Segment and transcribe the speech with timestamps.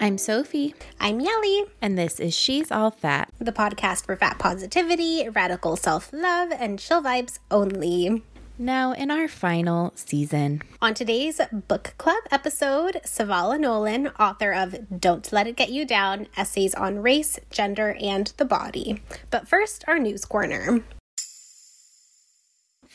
[0.00, 3.30] I'm Sophie, I'm Yelly, and this is She's All Fat.
[3.38, 8.22] the podcast for fat positivity, radical self love, and chill vibes only.
[8.60, 15.32] Now, in our final season, On today's book club episode, Savala Nolan, author of Don't
[15.32, 19.02] Let It Get You Down Essays on Race, Gender, and the Body.
[19.30, 20.80] But first, our news corner.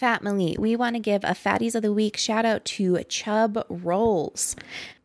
[0.04, 4.54] Fatmily, we want to give a Fatties of the Week shout out to Chub Rolls,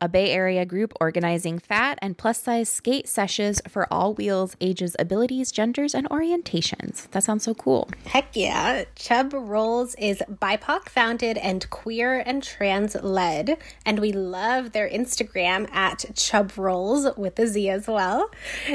[0.01, 4.97] a Bay Area group organizing fat and plus size skate sessions for all wheels, ages,
[4.99, 7.09] abilities, genders, and orientations.
[7.13, 7.89] That sounds so cool.
[8.07, 8.87] Heck yeah.
[8.97, 13.57] Chub Rolls is BIPOC founded and queer and trans led.
[13.87, 18.33] And we love their Instagram at Chub Rolls with a Z as well.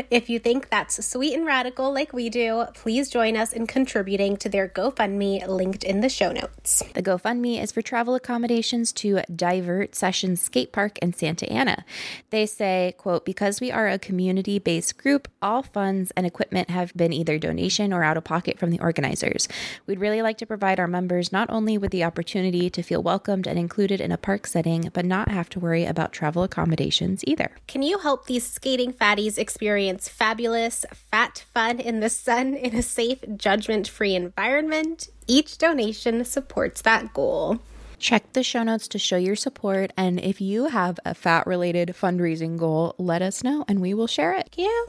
[0.09, 4.37] If you think that's sweet and radical like we do, please join us in contributing
[4.37, 6.83] to their GoFundMe linked in the show notes.
[6.93, 11.83] The GoFundMe is for travel accommodations to Divert Sessions Skate Park in Santa Ana.
[12.29, 17.11] They say, quote, because we are a community-based group, all funds and equipment have been
[17.11, 19.47] either donation or out of pocket from the organizers.
[19.87, 23.47] We'd really like to provide our members not only with the opportunity to feel welcomed
[23.47, 27.51] and included in a park setting, but not have to worry about travel accommodations either.
[27.67, 32.81] Can you help these skating fatties experience fabulous, fat fun in the sun in a
[32.81, 35.07] safe, judgment free environment?
[35.27, 37.59] Each donation supports that goal.
[37.99, 42.57] Check the show notes to show your support, and if you have a fat-related fundraising
[42.57, 44.49] goal, let us know and we will share it.
[44.57, 44.81] Yeah.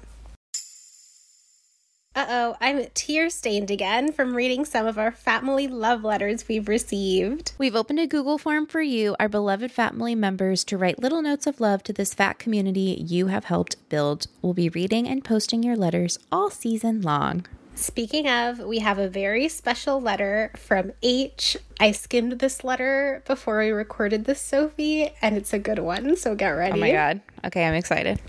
[2.17, 6.69] Uh oh, I'm tear stained again from reading some of our family love letters we've
[6.69, 7.53] received.
[7.59, 11.49] We've opened a Google form for you, our beloved family members, to write little notes
[11.49, 14.28] of love to this fat community you have helped build.
[14.43, 17.47] We'll be reading and posting your letters all season long.
[17.77, 21.57] Speaking of, we have a very special letter from H.
[21.81, 26.37] I skimmed this letter before we recorded this, Sophie, and it's a good one, so
[26.37, 26.79] get ready.
[26.79, 27.21] Oh my god.
[27.45, 28.21] Okay, I'm excited.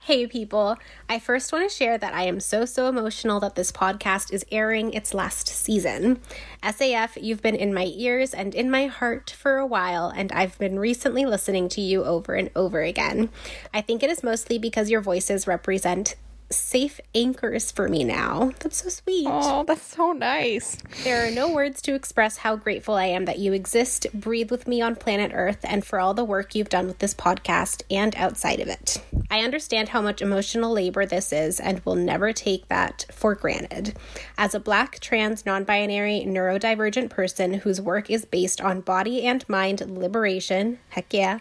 [0.00, 0.76] Hey, people.
[1.08, 4.44] I first want to share that I am so, so emotional that this podcast is
[4.50, 6.20] airing its last season.
[6.62, 10.58] SAF, you've been in my ears and in my heart for a while, and I've
[10.58, 13.30] been recently listening to you over and over again.
[13.72, 16.16] I think it is mostly because your voices represent
[16.50, 18.52] safe anchors for me now.
[18.60, 19.26] That's so sweet.
[19.28, 20.78] Oh, that's so nice.
[21.04, 24.66] There are no words to express how grateful I am that you exist, breathe with
[24.66, 28.14] me on planet Earth, and for all the work you've done with this podcast and
[28.16, 29.02] outside of it.
[29.30, 33.94] I understand how much emotional labor this is and will never take that for granted.
[34.38, 39.46] As a black, trans, non binary, neurodivergent person whose work is based on body and
[39.48, 41.40] mind liberation, heck yeah,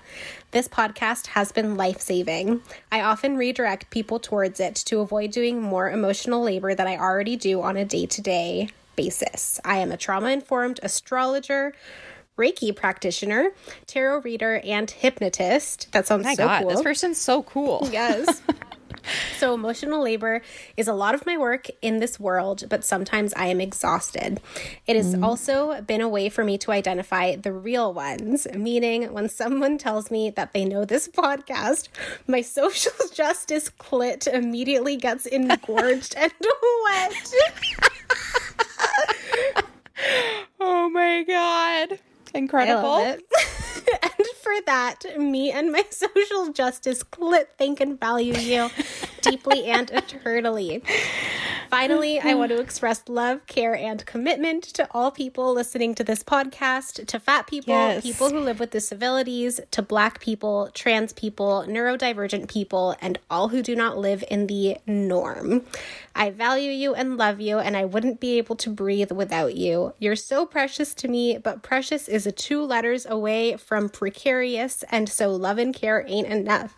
[0.51, 2.61] this podcast has been life saving.
[2.91, 7.35] I often redirect people towards it to avoid doing more emotional labor that I already
[7.35, 9.59] do on a day to day basis.
[9.63, 11.73] I am a trauma informed astrologer.
[12.37, 13.49] Reiki practitioner,
[13.87, 15.91] tarot reader, and hypnotist.
[15.91, 16.69] That sounds My so god, cool.
[16.69, 17.89] this person's so cool.
[17.91, 18.43] Yes.
[19.37, 20.41] so, emotional labor
[20.75, 24.39] is a lot of my work in this world, but sometimes I am exhausted.
[24.85, 25.23] It has mm.
[25.23, 30.11] also been a way for me to identify the real ones, meaning when someone tells
[30.11, 31.89] me that they know this podcast,
[32.27, 36.31] my social justice clit immediately gets engorged and
[36.85, 37.33] wet.
[40.59, 41.99] Oh my god.
[42.33, 42.97] Incredible.
[42.97, 43.21] and
[44.47, 48.69] for that, me and my social justice clit thank and value you
[49.21, 50.81] deeply and eternally.
[51.69, 56.23] Finally, I want to express love, care, and commitment to all people listening to this
[56.23, 58.03] podcast, to fat people, Yes.
[58.03, 63.61] people who live with disabilities, to black people, trans people, neurodivergent people, and all who
[63.61, 65.65] do not live in the norm.
[66.17, 69.93] I value you and love you, and I wouldn't be able to breathe without you.
[69.99, 75.07] You're so precious to me, but precious is a two letters away from precarious, and
[75.07, 76.75] so love and care ain't enough.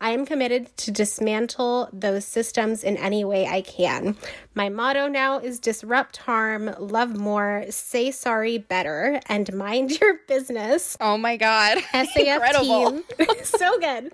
[0.00, 4.16] I am committed to dismantle those systems in any way I can.
[4.54, 10.96] My motto now is disrupt harm, love more, say sorry better, and mind your business.
[11.00, 11.78] Oh my god.
[11.92, 12.90] SAF Incredible.
[13.18, 13.26] team.
[13.44, 14.12] so good.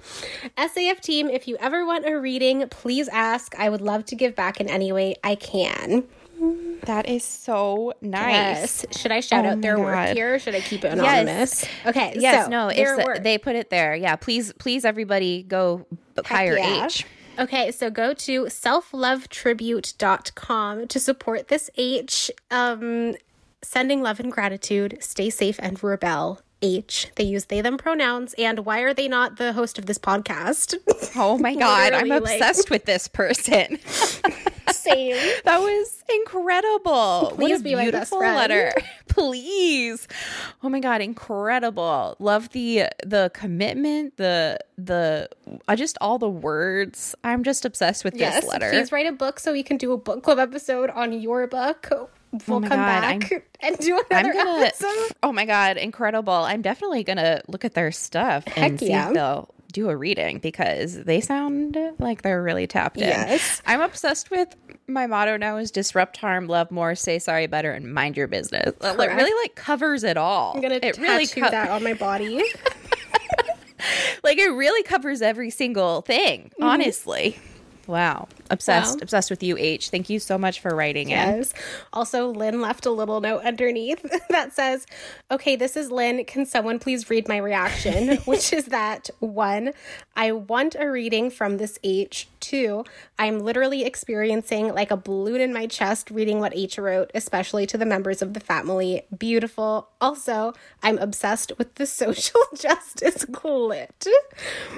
[0.58, 3.54] SAF team, if you ever want a reading, please ask.
[3.58, 6.04] I would love to give back in any way I can.
[6.82, 8.82] That is so nice.
[8.82, 8.84] Yes.
[9.00, 10.38] Should I shout Oh out their my work here?
[10.38, 11.64] Should I keep it anonymous?
[11.86, 12.14] Okay.
[12.18, 13.22] Yes, so, no, their it's work.
[13.22, 13.94] they put it there.
[13.94, 15.86] Yeah, please please everybody go
[16.24, 16.84] hire yeah.
[16.86, 17.06] H.
[17.38, 22.30] Okay, so go to selflovetribute.com to support this H.
[22.50, 23.14] Um,
[23.62, 24.98] sending love and gratitude.
[25.00, 26.40] Stay safe and rebel.
[26.62, 27.08] H.
[27.16, 28.34] They use they them pronouns.
[28.38, 30.74] And why are they not the host of this podcast?
[31.16, 33.78] Oh my god, I'm Literally, like- obsessed with this person.
[34.72, 35.16] Same.
[35.44, 37.32] That was incredible.
[37.34, 38.72] Please what a be my best beautiful letter.
[39.08, 40.08] Please.
[40.62, 42.16] Oh my god, incredible.
[42.18, 45.28] Love the the commitment, the the
[45.68, 47.14] uh, just all the words.
[47.24, 48.40] I'm just obsessed with Yes.
[48.42, 48.70] this letter.
[48.70, 51.86] Please write a book so we can do a book club episode on your book.
[52.48, 54.64] We'll Oh come God, back I'm- and do I'm another gonna.
[54.66, 55.12] episode.
[55.22, 56.32] Oh my god, incredible!
[56.32, 59.08] I'm definitely gonna look at their stuff and see yeah.
[59.08, 63.08] if they'll do a reading because they sound like they're really tapped in.
[63.08, 63.60] Yes.
[63.66, 64.56] I'm obsessed with.
[64.86, 68.74] My motto now is disrupt harm, love more, say sorry better, and mind your business.
[68.80, 70.54] It really like covers it all.
[70.54, 72.36] I'm gonna it tattoo really co- that on my body.
[74.22, 76.44] like it really covers every single thing.
[76.54, 76.64] Mm-hmm.
[76.64, 77.38] Honestly,
[77.86, 78.96] wow, obsessed.
[78.96, 79.02] Wow.
[79.02, 79.90] obsessed with you, H.
[79.90, 81.16] Thank you so much for writing in.
[81.16, 81.52] Yes.
[81.92, 84.86] Also, Lynn left a little note underneath that says,
[85.30, 86.24] Okay, this is Lynn.
[86.24, 88.16] Can someone please read my reaction?
[88.24, 89.72] Which is that one,
[90.16, 92.28] I want a reading from this H.
[92.44, 92.84] Two,
[93.18, 97.78] I'm literally experiencing like a balloon in my chest reading what H wrote, especially to
[97.78, 99.00] the members of the family.
[99.16, 99.88] Beautiful.
[99.98, 100.52] Also,
[100.82, 104.06] I'm obsessed with the social justice clit.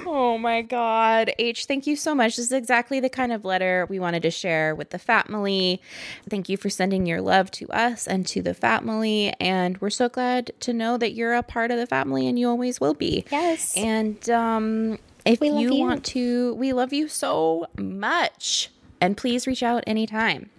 [0.05, 1.33] Oh my God.
[1.37, 2.37] H, thank you so much.
[2.37, 5.81] This is exactly the kind of letter we wanted to share with the family.
[6.29, 9.33] Thank you for sending your love to us and to the family.
[9.41, 12.47] And we're so glad to know that you're a part of the family and you
[12.47, 13.25] always will be.
[13.29, 13.75] Yes.
[13.75, 14.99] And um,
[15.33, 15.79] if We you, you.
[15.81, 18.69] want to, we love you so much.
[18.99, 20.49] And please reach out anytime.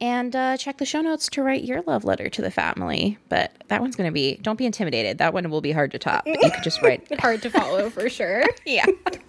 [0.00, 3.18] And uh, check the show notes to write your love letter to the family.
[3.28, 5.18] But that one's going to be, don't be intimidated.
[5.18, 6.24] That one will be hard to top.
[6.26, 8.44] But you could just write Hard to follow for sure.
[8.66, 8.84] yeah.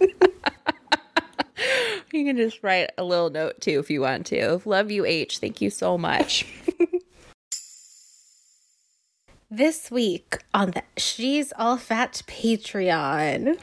[2.12, 4.60] you can just write a little note too if you want to.
[4.64, 5.38] Love you, H.
[5.38, 6.46] Thank you so much.
[9.50, 13.58] This week on the She's All Fat Patreon.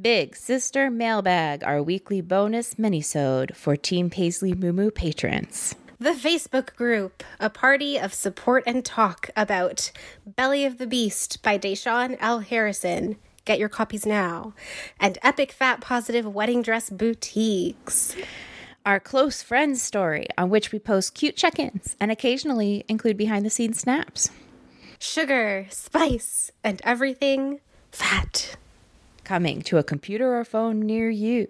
[0.00, 5.76] Big Sister Mailbag, our weekly bonus minisode for Team Paisley Moo patrons.
[6.00, 9.92] The Facebook group, a party of support and talk about
[10.26, 12.40] Belly of the Beast by Da'Shaun L.
[12.40, 13.14] Harrison.
[13.44, 14.52] Get your copies now.
[14.98, 18.16] And Epic Fat Positive Wedding Dress Boutiques.
[18.84, 23.46] Our close friends story, on which we post cute check ins and occasionally include behind
[23.46, 24.30] the scenes snaps.
[25.02, 27.60] Sugar, spice, and everything
[27.90, 28.56] fat.
[29.24, 31.48] Coming to a computer or phone near you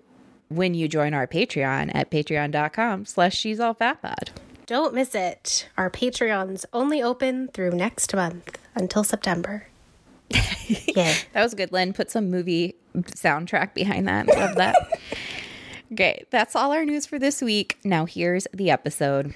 [0.48, 4.30] when you join our Patreon at patreon.com slash she's all fat pod.
[4.66, 5.68] Don't miss it.
[5.76, 9.66] Our Patreon's only open through next month until September.
[10.30, 11.12] yeah.
[11.32, 11.92] That was good, Lynn.
[11.92, 14.28] Put some movie soundtrack behind that.
[14.28, 14.76] Love that.
[15.92, 17.78] okay, that's all our news for this week.
[17.82, 19.34] Now here's the episode.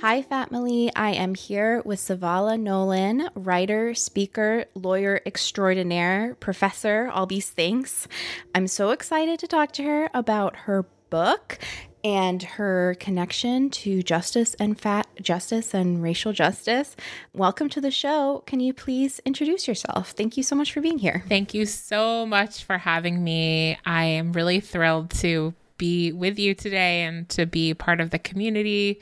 [0.00, 0.92] Hi, family.
[0.94, 8.06] I am here with Savala Nolan, writer, speaker, lawyer extraordinaire, professor, all these things.
[8.54, 11.58] I'm so excited to talk to her about her book
[12.04, 16.94] and her connection to justice and fat justice and racial justice.
[17.32, 18.44] Welcome to the show.
[18.46, 20.12] Can you please introduce yourself?
[20.12, 21.24] Thank you so much for being here.
[21.28, 23.76] Thank you so much for having me.
[23.84, 28.18] I am really thrilled to be with you today and to be part of the
[28.18, 29.00] community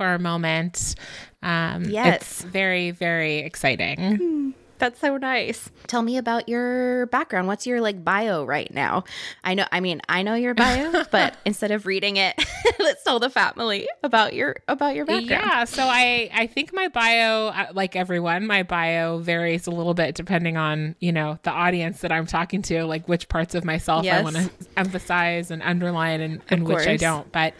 [0.00, 0.94] for a moment.
[1.42, 2.22] Um, Yes.
[2.22, 4.54] It's very, very exciting.
[4.80, 5.70] That's so nice.
[5.86, 7.46] Tell me about your background.
[7.48, 9.04] What's your like bio right now?
[9.44, 12.42] I know I mean, I know your bio, but instead of reading it,
[12.78, 15.28] let's tell the family about your about your background.
[15.28, 19.92] Yeah, so I I think my bio uh, like everyone, my bio varies a little
[19.92, 23.64] bit depending on, you know, the audience that I'm talking to, like which parts of
[23.64, 27.30] myself I want to emphasize and underline and, and which I don't.
[27.32, 27.52] But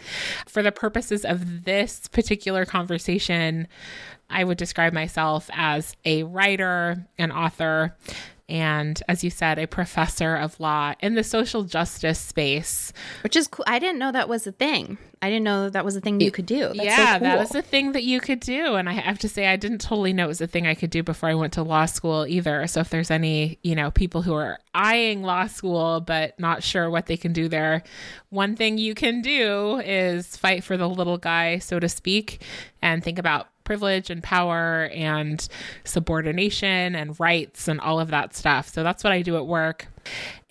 [0.47, 3.67] for the purposes of this particular conversation,
[4.31, 7.95] I would describe myself as a writer, an author,
[8.51, 12.91] and as you said, a professor of law in the social justice space.
[13.23, 13.63] Which is cool.
[13.65, 14.97] I didn't know that was a thing.
[15.21, 16.67] I didn't know that was a thing you could do.
[16.67, 17.27] That's yeah, so cool.
[17.29, 18.75] that was a thing that you could do.
[18.75, 20.89] And I have to say, I didn't totally know it was a thing I could
[20.89, 22.67] do before I went to law school either.
[22.67, 26.89] So if there's any, you know, people who are eyeing law school but not sure
[26.89, 27.83] what they can do there,
[28.31, 32.41] one thing you can do is fight for the little guy, so to speak,
[32.81, 35.47] and think about privilege and power and
[35.85, 38.67] subordination and rights and all of that stuff.
[38.67, 39.87] So that's what I do at work.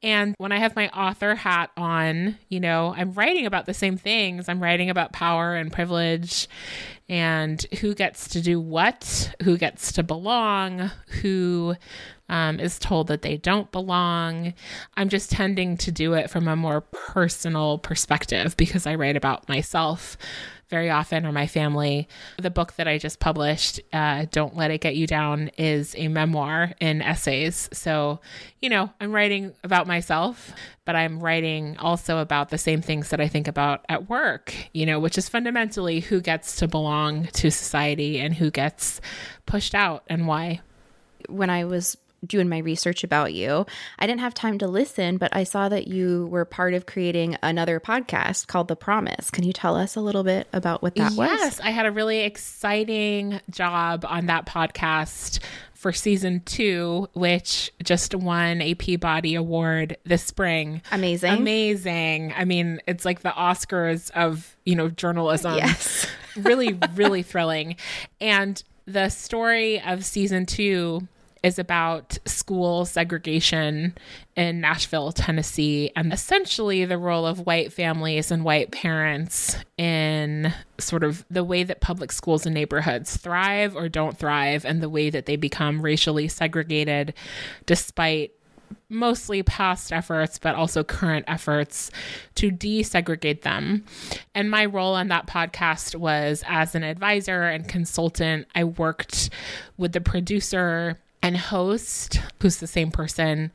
[0.02, 3.98] And when I have my author hat on, you know, I'm writing about the same
[3.98, 4.48] things.
[4.48, 6.48] I'm writing about power and privilege
[7.10, 11.74] and who gets to do what, who gets to belong, who
[12.30, 14.54] um, is told that they don't belong.
[14.96, 19.46] I'm just tending to do it from a more personal perspective because I write about
[19.46, 20.16] myself
[20.70, 22.08] very often or my family.
[22.38, 26.08] The book that I just published, uh, Don't Let It Get You Down, is a
[26.08, 27.68] memoir in essays.
[27.72, 28.20] So,
[28.60, 30.52] you know, I'm writing about myself,
[30.84, 34.86] but I'm writing also about the same things that I think about at work, you
[34.86, 39.00] know, which is fundamentally who gets to belong to society and who gets
[39.44, 40.60] pushed out and why.
[41.28, 41.96] when I was
[42.26, 43.66] doing my research about you,
[43.98, 47.36] I didn't have time to listen, but I saw that you were part of creating
[47.42, 49.30] another podcast called The Promise.
[49.30, 51.30] Can you tell us a little bit about what that was?
[51.30, 55.40] yes, I had a really exciting job on that podcast
[55.80, 60.82] for season two, which just won a Peabody Award this spring.
[60.92, 61.32] Amazing.
[61.32, 62.34] Amazing.
[62.36, 65.56] I mean, it's like the Oscars of, you know, journalism.
[65.56, 66.06] Yes.
[66.36, 67.76] really, really thrilling.
[68.20, 71.08] And the story of season two
[71.42, 73.96] is about school segregation
[74.36, 81.02] in Nashville, Tennessee, and essentially the role of white families and white parents in sort
[81.02, 85.10] of the way that public schools and neighborhoods thrive or don't thrive, and the way
[85.10, 87.14] that they become racially segregated
[87.66, 88.32] despite
[88.88, 91.90] mostly past efforts, but also current efforts
[92.34, 93.84] to desegregate them.
[94.34, 98.46] And my role on that podcast was as an advisor and consultant.
[98.54, 99.30] I worked
[99.76, 103.52] with the producer and host, who's the same person,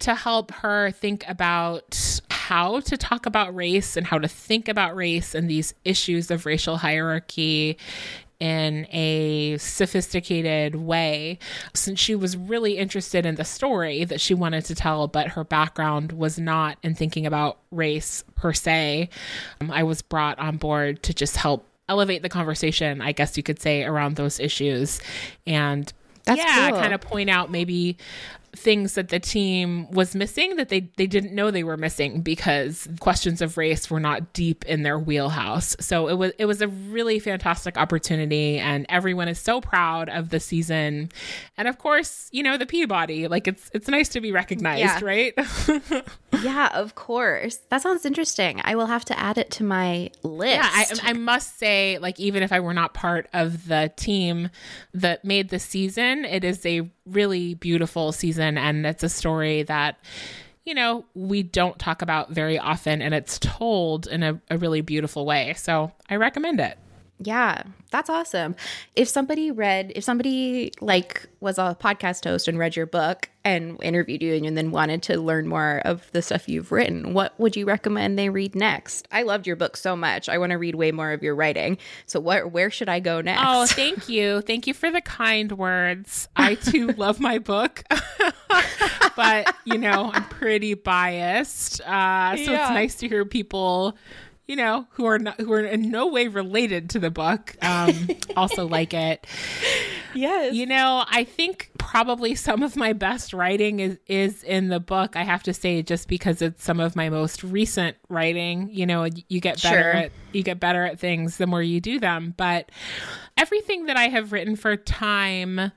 [0.00, 4.94] to help her think about how to talk about race and how to think about
[4.94, 7.78] race and these issues of racial hierarchy
[8.40, 11.38] in a sophisticated way
[11.72, 15.44] since she was really interested in the story that she wanted to tell but her
[15.44, 19.08] background was not in thinking about race per se.
[19.60, 23.42] Um, i was brought on board to just help elevate the conversation i guess you
[23.42, 25.00] could say around those issues
[25.46, 25.92] and
[26.24, 26.80] That's yeah cool.
[26.80, 27.96] kind of point out maybe
[28.56, 32.88] things that the team was missing that they they didn't know they were missing because
[33.00, 35.76] questions of race were not deep in their wheelhouse.
[35.80, 40.30] So it was it was a really fantastic opportunity and everyone is so proud of
[40.30, 41.10] the season.
[41.56, 45.00] And of course, you know, the Peabody, like it's it's nice to be recognized, Yeah.
[45.02, 45.34] right?
[46.42, 47.58] Yeah, of course.
[47.68, 48.60] That sounds interesting.
[48.64, 50.56] I will have to add it to my list.
[50.56, 54.50] Yeah, I, I must say, like, even if I were not part of the team
[54.92, 58.43] that made the season, it is a really beautiful season.
[58.44, 59.98] And it's a story that,
[60.64, 63.02] you know, we don't talk about very often.
[63.02, 65.54] And it's told in a, a really beautiful way.
[65.56, 66.78] So I recommend it.
[67.18, 68.56] Yeah, that's awesome.
[68.96, 73.80] If somebody read, if somebody like was a podcast host and read your book and
[73.82, 77.54] interviewed you and then wanted to learn more of the stuff you've written, what would
[77.54, 79.06] you recommend they read next?
[79.12, 80.28] I loved your book so much.
[80.28, 81.78] I want to read way more of your writing.
[82.06, 83.42] So what where should I go next?
[83.44, 84.40] Oh, thank you.
[84.40, 86.28] Thank you for the kind words.
[86.34, 87.84] I too love my book.
[89.16, 91.80] but, you know, I'm pretty biased.
[91.82, 92.62] Uh, so Yeah.
[92.62, 93.96] it's nice to hear people,
[94.46, 98.08] you know, who are not, who are in no way related to the book, um,
[98.36, 99.26] also like it.
[100.14, 100.54] yes.
[100.54, 105.16] You know, I think probably some of my best writing is is in the book.
[105.16, 108.68] I have to say, just because it's some of my most recent writing.
[108.70, 109.92] You know, you get better Sure.
[109.92, 112.34] at you get better at things the more you do them.
[112.36, 112.70] But
[113.36, 115.72] everything that I have written for Time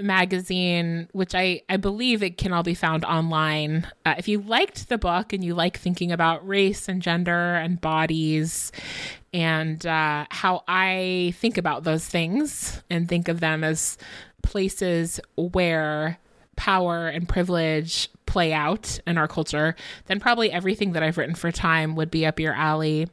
[0.00, 3.86] magazine, which I, I believe it can all be found online.
[4.04, 7.80] Uh, if you liked the book and you like thinking about race and gender and
[7.80, 8.72] bodies
[9.32, 13.98] and uh, how I think about those things and think of them as
[14.42, 16.18] places where
[16.56, 19.74] power and privilege play out in our culture,
[20.06, 23.08] then probably everything that I've written for Time would be up your alley.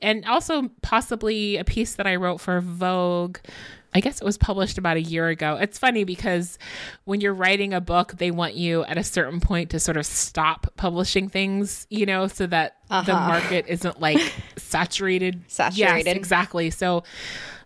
[0.00, 3.38] And also, possibly a piece that I wrote for Vogue.
[3.94, 5.56] I guess it was published about a year ago.
[5.60, 6.58] It's funny because
[7.04, 10.06] when you're writing a book, they want you at a certain point to sort of
[10.06, 13.28] stop publishing things, you know, so that the uh-huh.
[13.28, 14.18] market isn't like
[14.56, 15.42] saturated.
[15.46, 16.06] Saturated.
[16.06, 16.70] Yes, exactly.
[16.70, 17.04] So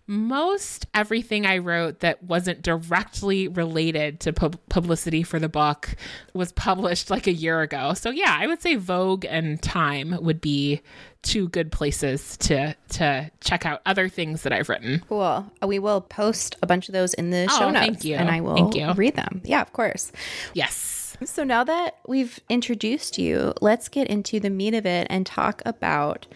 [0.06, 5.96] most everything I wrote that wasn't directly related to pub- publicity for the book
[6.32, 7.94] was published like a year ago.
[7.94, 10.80] So yeah, I would say Vogue and Time would be
[11.22, 15.02] two good places to to check out other things that I've written.
[15.08, 15.44] Cool.
[15.62, 17.84] Uh, we will post a bunch of those in the oh, show Oh, notes.
[17.86, 18.14] thank you.
[18.14, 18.92] And I will Thank you.
[18.92, 19.40] read them.
[19.44, 20.12] Yeah, of course.
[20.54, 21.16] Yes.
[21.24, 25.62] So now that we've introduced you, let's get into the meat of it and talk
[25.64, 26.26] about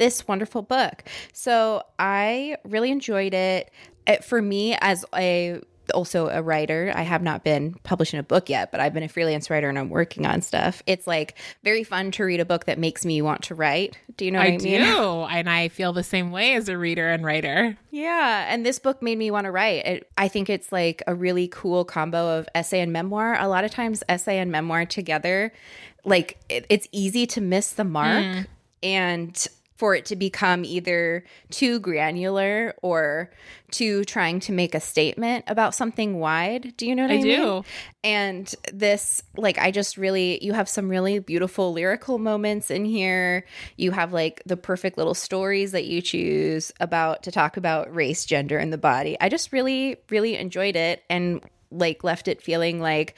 [0.00, 1.04] this wonderful book.
[1.32, 3.70] So I really enjoyed it.
[4.06, 8.48] it for me, as a also a writer, I have not been publishing a book
[8.48, 10.82] yet, but I've been a freelance writer and I'm working on stuff.
[10.86, 13.98] It's like very fun to read a book that makes me want to write.
[14.16, 14.82] Do you know what I, I mean?
[14.82, 15.22] do.
[15.22, 17.76] And I feel the same way as a reader and writer.
[17.90, 19.84] Yeah, and this book made me want to write.
[19.84, 23.36] It, I think it's like a really cool combo of essay and memoir.
[23.38, 25.52] A lot of times, essay and memoir together,
[26.04, 28.46] like it, it's easy to miss the mark mm.
[28.82, 29.48] and
[29.80, 33.30] for it to become either too granular or
[33.70, 36.76] too trying to make a statement about something wide.
[36.76, 37.26] Do you know what I, I mean?
[37.26, 37.64] do.
[38.04, 43.46] And this, like, I just really, you have some really beautiful lyrical moments in here.
[43.78, 48.26] You have like the perfect little stories that you choose about to talk about race,
[48.26, 49.16] gender, and the body.
[49.18, 53.14] I just really, really enjoyed it and like left it feeling like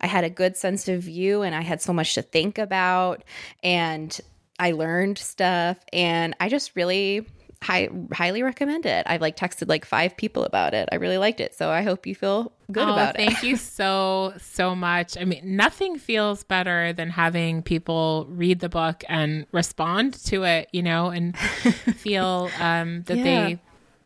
[0.00, 3.22] I had a good sense of view and I had so much to think about
[3.62, 4.18] and
[4.58, 7.26] I learned stuff and I just really
[7.62, 9.06] high, highly recommend it.
[9.08, 10.88] I've like texted like five people about it.
[10.92, 11.54] I really liked it.
[11.54, 13.26] So I hope you feel good oh, about it.
[13.26, 15.16] thank you so, so much.
[15.18, 20.68] I mean, nothing feels better than having people read the book and respond to it,
[20.72, 21.36] you know, and
[21.96, 23.24] feel um, that Yeah.
[23.24, 23.60] they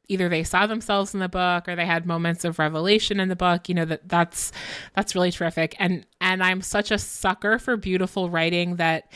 [0.08, 3.36] either they saw themselves in the book or they had moments of revelation in the
[3.36, 4.50] book you know that that's
[4.96, 9.08] that's really terrific and and i'm such a sucker for beautiful writing that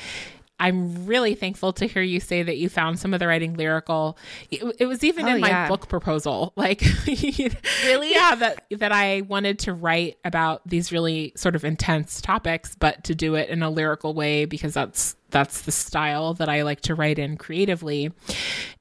[0.61, 4.17] I'm really thankful to hear you say that you found some of the writing lyrical.
[4.51, 5.69] It, it was even Oh, in my yeah.
[5.69, 8.13] book proposal, like Really?
[8.13, 13.05] yeah, that that I wanted to write about these really sort of intense topics, but
[13.05, 16.81] to do it in a lyrical way because that's that's the style that I like
[16.83, 18.13] to write in creatively.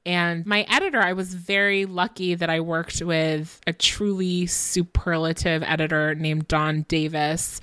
[0.06, 6.14] And my editor, I was very lucky that I worked with a truly superlative editor
[6.14, 7.60] named Dawn Davis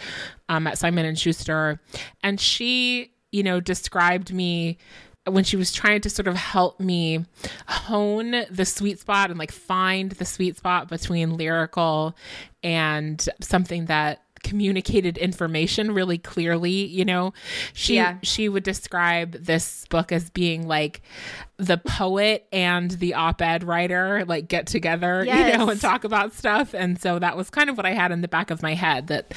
[0.49, 1.79] um, at Simon and Schuster,
[2.21, 4.77] and she, you know, described me
[5.25, 7.25] when she was trying to sort of help me
[7.67, 12.15] hone the sweet spot and like find the sweet spot between lyrical
[12.63, 17.33] and something that communicated information really clearly you know
[17.73, 18.17] she Yeah.
[18.23, 21.01] she would describe this book as being like
[21.57, 26.73] the poet and the op-ed writer like get together you know and talk about stuff
[26.73, 29.07] and so that was kind of what i had in the back of my head
[29.07, 29.33] that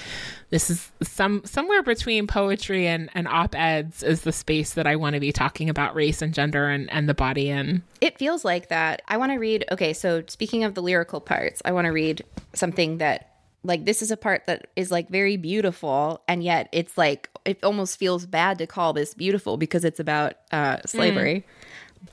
[0.50, 5.12] this is some somewhere between poetry and, and op-eds is the space that i want
[5.14, 8.68] to be talking about race and gender and, and the body in It feels like
[8.68, 9.02] that.
[9.08, 9.64] I want to read.
[9.72, 13.33] Okay, so speaking of the lyrical parts, I want to read something that,
[13.64, 17.62] like, this is a part that is like very beautiful, and yet it's like it
[17.64, 21.44] almost feels bad to call this beautiful because it's about uh, slavery.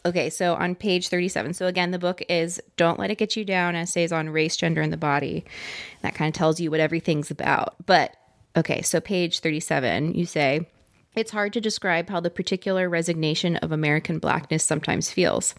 [0.05, 1.53] Okay, so on page 37.
[1.53, 4.81] So again, the book is Don't Let It Get You Down Essays on Race, Gender,
[4.81, 5.45] and the Body.
[6.01, 7.75] That kind of tells you what everything's about.
[7.85, 8.15] But
[8.55, 10.67] okay, so page 37, you say,
[11.13, 15.53] it's hard to describe how the particular resignation of American blackness sometimes feels.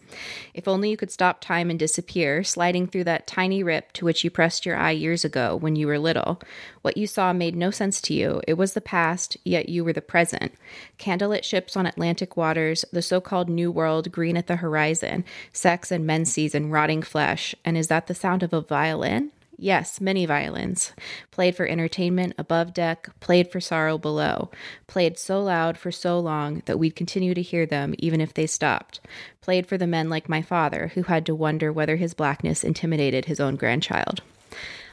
[0.55, 4.25] If only you could stop time and disappear, sliding through that tiny rip to which
[4.25, 6.41] you pressed your eye years ago when you were little.
[6.81, 8.41] What you saw made no sense to you.
[8.49, 10.55] It was the past, yet you were the present.
[10.99, 15.91] Candlelit ships on Atlantic waters, the so called New World green at the horizon, sex
[15.91, 17.55] and menses and rotting flesh.
[17.63, 19.33] And is that the sound of a violin?
[19.63, 20.93] Yes, many violins.
[21.31, 24.51] Played for entertainment above deck, played for sorrow below.
[24.89, 28.49] Played so loud for so long that we'd continue to hear them even if they
[28.49, 28.99] stopped.
[29.41, 33.27] Played for the men like my father, who had to wonder whether his blackness intimidated
[33.27, 34.21] his own grandchild.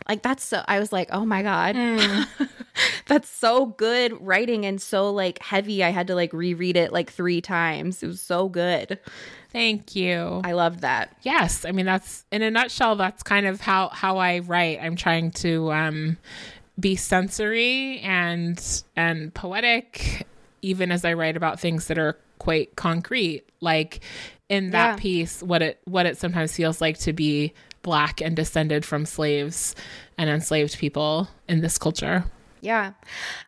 [0.09, 1.75] Like, that's so, I was like, oh my God.
[3.05, 5.83] that's so good writing and so like heavy.
[5.83, 8.01] I had to like reread it like three times.
[8.03, 8.99] It was so good.
[9.51, 11.15] thank you I love that.
[11.23, 14.95] yes i mean that's in a nutshell that's kind of how how i write i'm
[14.95, 16.17] trying to um
[16.79, 20.27] be sensory and and poetic
[20.61, 24.01] even as i write about things that are quite concrete like
[24.49, 25.01] in that Yeah.
[25.01, 27.53] piece what it what it sometimes feels like to be
[27.89, 29.75] black and descended from slaves
[30.15, 32.23] and enslaved people in this culture.
[32.61, 32.91] Yeah.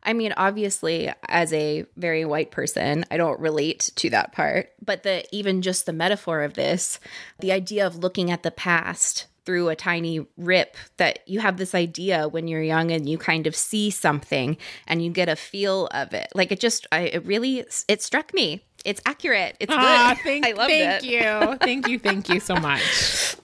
[0.02, 4.72] I mean, obviously, as a very white person, I don't relate to that part.
[4.84, 7.00] But the even just the metaphor of this,
[7.40, 11.76] the idea of looking at the past through a tiny rip that you have this
[11.76, 15.86] idea when you're young and you kind of see something and you get a feel
[15.92, 16.30] of it.
[16.34, 18.66] Like it just I it really it struck me.
[18.84, 19.56] It's accurate.
[19.60, 20.24] It's Ah, good.
[20.24, 21.10] thank, I loved thank it.
[21.10, 21.58] you.
[21.62, 22.00] Thank you.
[22.00, 22.82] Thank you so much.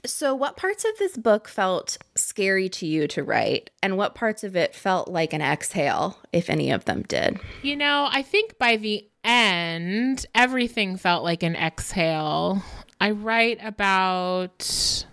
[0.04, 4.42] So, what parts of this book felt scary to you to write, and what parts
[4.42, 7.38] of it felt like an exhale, if any of them did?
[7.62, 12.62] You know, I think by the end, everything felt like an exhale.
[13.00, 15.04] I write about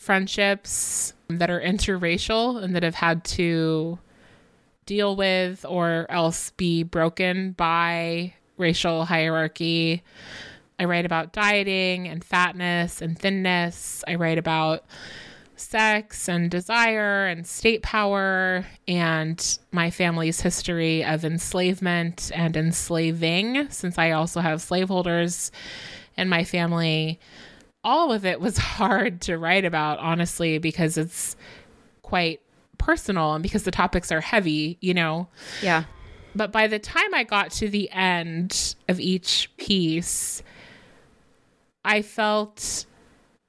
[0.00, 3.98] friendships that are interracial and that have had to
[4.86, 10.02] deal with or else be broken by racial hierarchy.
[10.78, 14.02] I write about dieting and fatness and thinness.
[14.08, 14.84] I write about
[15.56, 23.98] sex and desire and state power and my family's history of enslavement and enslaving, since
[23.98, 25.52] I also have slaveholders
[26.16, 27.20] in my family.
[27.84, 31.36] All of it was hard to write about, honestly, because it's
[32.02, 32.40] quite
[32.78, 35.28] personal and because the topics are heavy, you know.
[35.62, 35.84] Yeah.
[36.34, 40.42] But by the time I got to the end of each piece,
[41.84, 42.86] I felt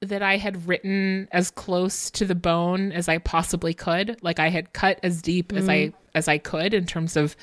[0.00, 4.18] that I had written as close to the bone as I possibly could.
[4.22, 5.94] Like I had cut as deep as I mm.
[6.14, 7.36] as I could in terms of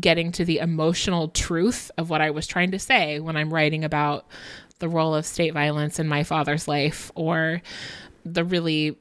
[0.00, 3.84] getting to the emotional truth of what I was trying to say when I'm writing
[3.84, 4.26] about
[4.78, 7.62] the role of state violence in my father's life or
[8.24, 8.96] the really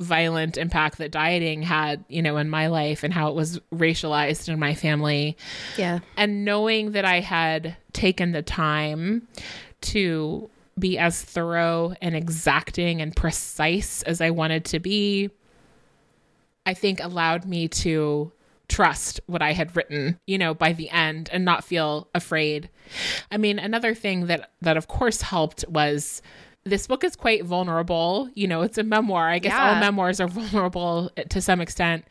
[0.00, 4.48] violent impact that dieting had, you know, in my life and how it was racialized
[4.48, 5.36] in my family.
[5.78, 6.00] Yeah.
[6.16, 9.28] And knowing that I had taken the time
[9.82, 15.30] to be as thorough and exacting and precise as I wanted to be,
[16.66, 18.32] I think allowed me to
[18.68, 22.70] trust what I had written, you know, by the end and not feel afraid.
[23.30, 26.22] I mean, another thing that that of course helped was
[26.64, 28.28] this book is quite vulnerable.
[28.34, 29.28] You know, it's a memoir.
[29.28, 32.04] I guess all memoirs are vulnerable to some extent.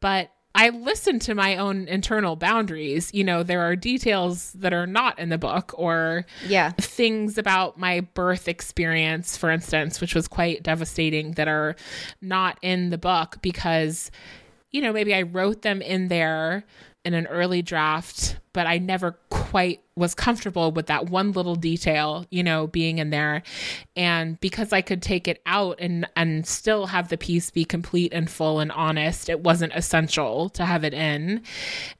[0.00, 3.10] But I listen to my own internal boundaries.
[3.12, 6.70] You know, there are details that are not in the book or Yeah.
[6.80, 11.74] things about my birth experience, for instance, which was quite devastating, that are
[12.20, 14.12] not in the book because,
[14.70, 16.64] you know, maybe I wrote them in there
[17.04, 22.24] in an early draft, but I never quite was comfortable with that one little detail,
[22.30, 23.42] you know, being in there.
[23.94, 28.12] And because I could take it out and and still have the piece be complete
[28.14, 31.42] and full and honest, it wasn't essential to have it in.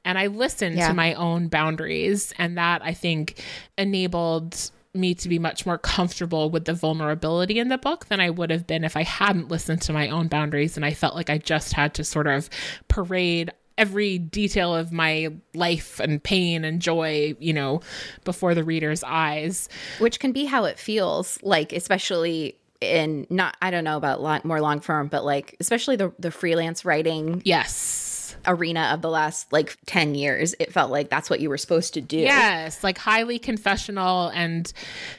[0.05, 0.89] And I listened Yeah.
[0.89, 3.43] to my own boundaries and that I think
[3.77, 8.31] enabled me to be much more comfortable with the vulnerability in the book than I
[8.31, 11.29] would have been if I hadn't listened to my own boundaries and I felt like
[11.29, 12.49] I just had to sort of
[12.87, 17.81] parade every detail of my life and pain and joy, you know,
[18.25, 19.69] before the reader's eyes.
[19.99, 24.41] Which can be how it feels, like, especially in not, I don't know about long,
[24.45, 28.37] more long form, but like, especially the, the freelance writing Yes.
[28.47, 30.55] arena of the last like 10 years.
[30.59, 32.19] It felt like that's what you were supposed to do.
[32.19, 34.71] Yes, like highly confessional and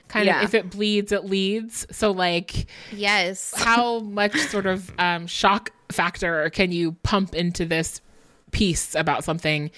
[0.09, 0.39] kind Yeah.
[0.39, 1.87] of if it bleeds, it leads.
[1.91, 3.51] So like Yes.
[3.55, 7.99] how much sort of um, shock factor can you pump into this
[8.51, 9.71] piece about something.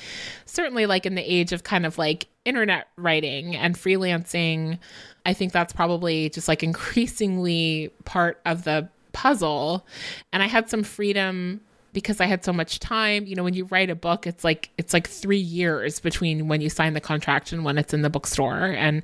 [0.46, 4.80] Certainly like in the age of kind of like internet writing and freelancing
[5.26, 9.86] i think that's probably just like increasingly part of the puzzle.
[10.32, 11.62] And i had some freedom
[11.98, 13.26] because I had so much time.
[13.26, 16.62] You know, when you write a book, it's like it's like 3 years between when
[16.62, 18.66] you sign the contract and when it's in the bookstore.
[18.66, 19.02] And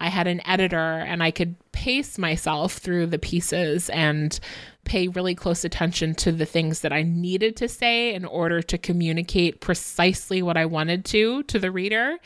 [0.00, 4.40] I had an editor and I could pace myself through the pieces and
[4.84, 8.78] pay really close attention to the things that I needed to say in order to
[8.78, 12.16] communicate precisely what I wanted to to the reader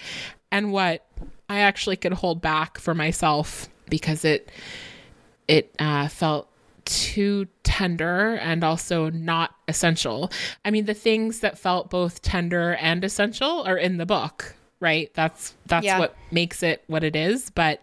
[0.52, 1.04] and what
[1.48, 4.52] I actually could hold back for myself because it
[5.48, 6.48] it uh, felt
[6.86, 10.30] too tender and also not essential.
[10.64, 15.12] I mean, the things that felt both tender and essential are in the book, right?
[15.14, 15.98] That's that's Yeah.
[15.98, 17.82] what makes it what it is, but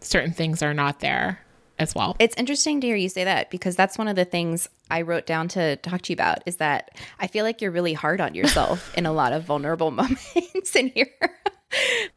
[0.00, 1.40] certain things are not there
[1.78, 2.16] as well.
[2.18, 5.26] It's interesting to hear you say that because that's one of the things I wrote
[5.26, 8.34] down to talk to you about is that I feel like you're really hard on
[8.34, 11.10] yourself in a lot of vulnerable moments in here.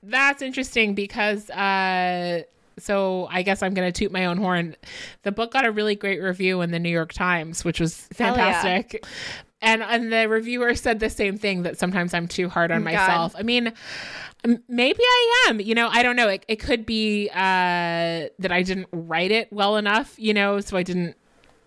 [0.04, 2.44] That's interesting because uh
[2.80, 4.76] so I guess I'm going to toot my own horn.
[5.24, 8.36] The book got a really great review in the New York Times, which was Hell
[8.36, 8.62] yeah.
[8.62, 9.06] fantastic.
[9.62, 12.94] and and the reviewer said the same thing that sometimes I'm too hard on God.
[12.94, 13.36] myself.
[13.38, 13.74] I mean,
[14.68, 15.60] maybe I am.
[15.60, 16.30] You know, I don't know.
[16.30, 17.36] It, it could be uh,
[18.40, 20.16] that I didn't write it well enough.
[20.18, 21.16] You know, so I didn't.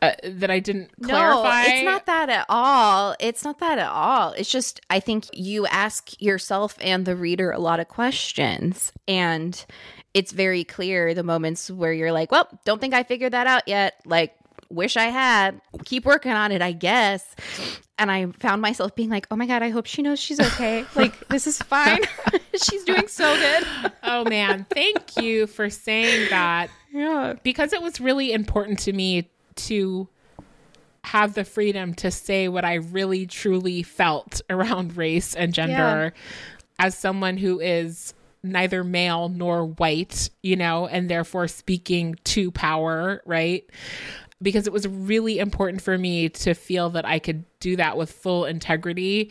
[0.01, 1.63] Uh, that I didn't clarify.
[1.63, 3.15] No, it's not that at all.
[3.21, 4.33] It's not that at all.
[4.33, 9.65] It's just I think you ask yourself and the reader a lot of questions and
[10.15, 13.63] it's very clear the moments where you're like, "Well, don't think I figured that out
[13.67, 14.35] yet." Like,
[14.69, 15.61] wish I had.
[15.85, 17.25] Keep working on it, I guess.
[17.99, 20.85] And I found myself being like, "Oh my god, I hope she knows she's okay.
[20.95, 22.01] like, this is fine.
[22.63, 27.35] she's doing so good." oh man, thank you for saying that Yeah.
[27.43, 30.09] because it was really important to me to
[31.05, 36.15] have the freedom to say what I really truly felt around race and gender
[36.79, 43.23] as someone who is neither male nor white, you know, and therefore speaking to power,
[43.25, 43.69] right?
[44.41, 48.11] Because it was really important for me to feel that I could do that with
[48.11, 49.31] full integrity.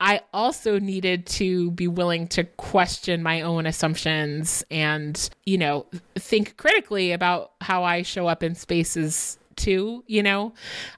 [0.00, 5.86] I also needed to be willing to question my own assumptions and, you know,
[6.16, 10.52] think critically about how I show up in spaces too, you know.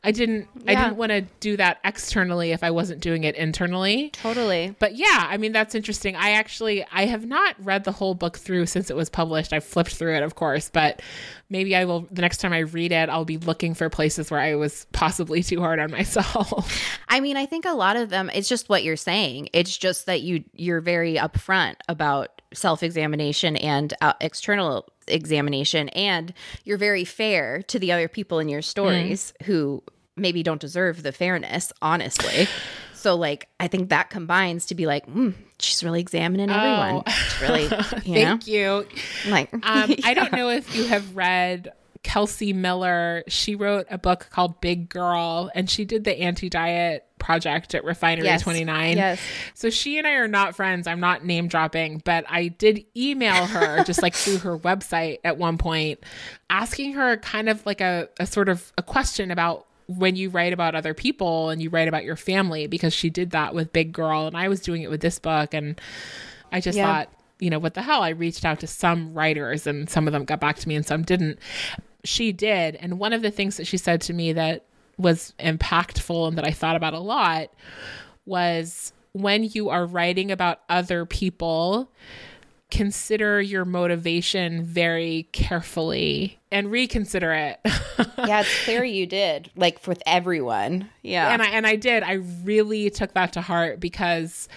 [0.05, 4.11] I didn't I didn't want to do that externally if I wasn't doing it internally.
[4.11, 4.75] Totally.
[4.79, 6.17] But yeah, I mean that's interesting.
[6.17, 9.53] I actually I have not read the whole book through since it was published.
[9.53, 11.01] I flipped through it, of course, but
[11.49, 14.41] maybe I will the next time I read it, I'll be looking for places where
[14.41, 16.77] I was possibly too hard on myself.
[17.09, 19.49] I mean, I think a lot of them it's just what you're saying.
[19.53, 26.33] It's just that you you're very upfront about self-examination and uh, external examination and
[26.65, 29.83] you're very fair to the other people in your stories who
[30.17, 32.49] maybe don't deserve the fairness, honestly.
[32.95, 37.05] So like I think that combines to be like, mm, she's really examining everyone.
[37.07, 37.63] It's really,
[38.05, 38.87] you know, Thank you.
[39.29, 41.73] like Um, I don't know if you have read
[42.09, 43.23] Kelsey Miller.
[43.29, 47.85] She wrote a book called Big Girl, and she did the anti diet project at
[47.85, 48.43] Refinery Yes.
[48.43, 48.97] 29.
[48.97, 49.21] Yes.
[49.53, 50.87] So she and I are not friends.
[50.87, 55.37] I'm not name dropping, but I did email her just like through her website at
[55.37, 56.01] one point,
[56.49, 60.55] asking her kind of like a, a sort of a question about when you write
[60.55, 63.93] about other people and you write about your family, because she did that with Big
[63.93, 65.53] Girl, and I was doing it with this book.
[65.53, 65.79] And
[66.51, 66.87] I just Yeah.
[66.87, 68.03] thought, you know, what the hell?
[68.03, 70.87] I reached out to some writers and some of them got back to me and
[70.87, 71.39] some didn't.
[72.05, 72.77] She did.
[72.77, 74.65] And one of the things that she said to me that
[74.97, 77.51] was impactful and that I thought about a lot
[78.27, 81.91] was when you are writing about other people,
[82.71, 87.61] consider your motivation very carefully and reconsider it.
[88.19, 89.51] yeah, it's clear you did.
[89.57, 90.91] Like with everyone.
[91.03, 91.33] Yeah.
[91.33, 92.03] and I and I did.
[92.03, 94.49] I really took that to heart because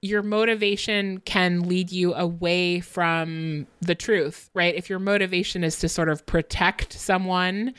[0.00, 4.74] your motivation can lead you away from the truth, right?
[4.74, 7.74] If your motivation is to sort of protect someone,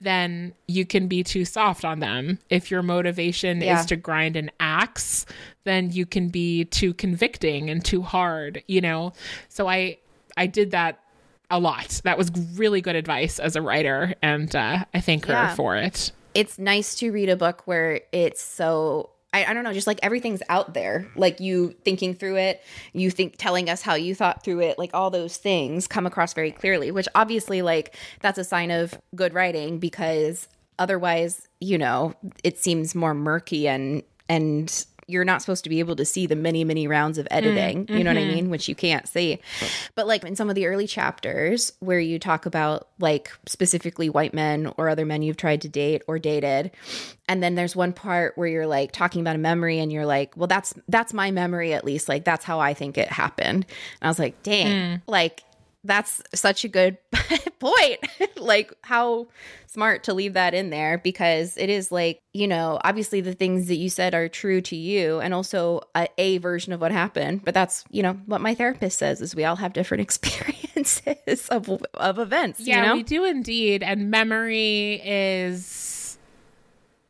[0.00, 2.38] then you can be too soft on them.
[2.50, 3.80] If your motivation Yeah.
[3.80, 5.24] is to grind an axe,
[5.64, 9.14] then you can be too convicting and too hard, you know?
[9.48, 9.98] So I
[10.36, 10.98] I did that
[11.50, 12.00] a lot.
[12.04, 15.54] That was really good advice as a writer and uh, I thank her Yeah.
[15.54, 16.12] for it.
[16.34, 19.98] it's nice to read a book where it's so I, I don't know, just like
[20.02, 21.10] everything's out there.
[21.16, 24.92] Like you thinking through it, you think telling us how you thought through it, like
[24.94, 29.34] all those things come across very clearly, which obviously like that's a sign of good
[29.34, 30.46] writing because
[30.78, 35.96] otherwise, you know, it seems more murky and and you're not supposed to be able
[35.96, 38.34] to see the many many rounds of mm, editing you know what i mm-hmm.
[38.34, 39.40] mean which you can't see.
[39.94, 44.34] But like in some of the early chapters where you talk about like specifically white
[44.34, 46.70] men or other men you've tried to date or dated
[47.28, 50.36] and then there's one part where you're like talking about a memory and you're like
[50.36, 52.08] well that's that's my memory at least.
[52.08, 53.66] Like that's how i think it happened.
[54.00, 54.66] And i was like dang.
[54.66, 55.02] Mm.
[55.06, 55.42] Like
[55.84, 56.98] that's such a good
[57.58, 57.98] point.
[58.36, 59.26] like how
[59.66, 63.66] smart to leave that in there because it is like, you know, obviously the things
[63.68, 67.44] that you said are true to you and also a, a version of what happened,
[67.44, 70.00] but that's, you know, what my therapist says is we all have different
[70.74, 72.94] experiences of of events, Yeah, you know?
[72.94, 73.82] we do indeed.
[73.82, 75.66] And memory is,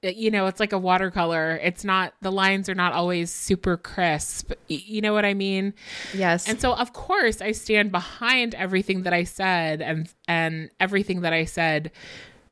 [0.05, 1.59] Uh, you know, it's like a watercolor.
[1.62, 4.53] It's not, the lines are not always super crisp.
[4.69, 5.75] You know what I mean?
[6.12, 6.49] yes.
[6.49, 11.33] And so, of course, I stand behind everything that I said, and and everything that
[11.33, 11.90] I said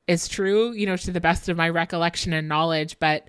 [0.07, 0.73] is true.
[0.73, 2.99] You know, to the best of my recollection and knowledge.
[2.99, 3.29] But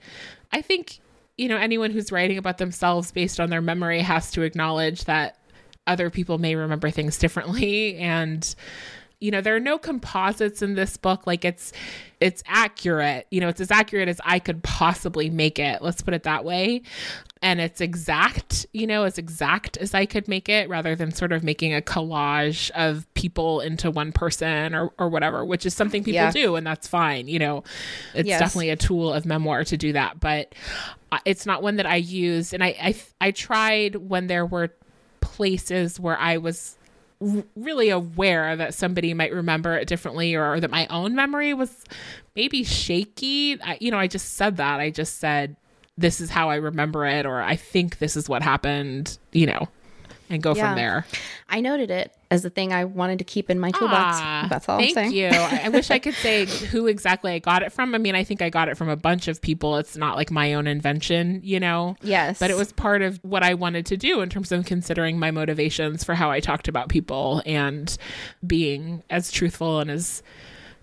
[0.51, 0.99] I think
[1.37, 5.37] you know anyone who's writing about themselves based on their memory has to acknowledge that
[5.85, 8.55] other people may remember things differently, and
[9.23, 11.25] You know, there are no composites in this book.
[11.25, 11.71] Like it's
[12.19, 13.25] it's accurate.
[13.31, 15.81] You know, it's as accurate as I could possibly make it.
[15.81, 16.81] Let's put it that way.
[17.41, 21.31] And it's exact, you know, as exact as I could make it rather than sort
[21.31, 26.03] of making a collage of people into one person or, or whatever, which is something
[26.03, 26.31] people Yeah.
[26.31, 26.55] do.
[26.55, 27.27] And that's fine.
[27.29, 27.63] You know,
[28.13, 28.39] it's Yes.
[28.39, 30.19] definitely a tool of memoir to do that.
[30.19, 30.53] But
[31.13, 32.53] uh, it's not one that I used.
[32.53, 34.73] And I, I, I tried when there were
[35.21, 36.77] places where I was
[37.55, 41.83] really aware that somebody might remember it differently or that my own memory was
[42.35, 43.61] maybe shaky.
[43.61, 44.79] I, you know, I just said that.
[44.79, 45.55] I just said,
[45.97, 49.67] this is how I remember it, or I think this is what happened, you know,
[50.29, 50.67] and go Yeah.
[50.69, 51.05] from there.
[51.49, 54.17] I noted it as the thing I wanted to keep in my toolbox.
[54.19, 55.13] Ah, That's all Thank I'm saying.
[55.13, 55.27] you.
[55.27, 57.93] I, I wish I could say who exactly I got it from.
[57.93, 59.77] I mean, I think I got it from a bunch of people.
[59.77, 61.95] It's not like my own invention, you know?
[62.01, 62.39] Yes.
[62.39, 65.31] But it was part of what I wanted to do in terms of considering my
[65.31, 67.95] motivations for how I talked about people and
[68.45, 70.23] being as truthful and as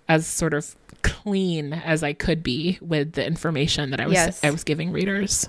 [0.09, 4.45] as sort of clean as I could be with the information that I was Yes.
[4.45, 5.49] I was giving readers.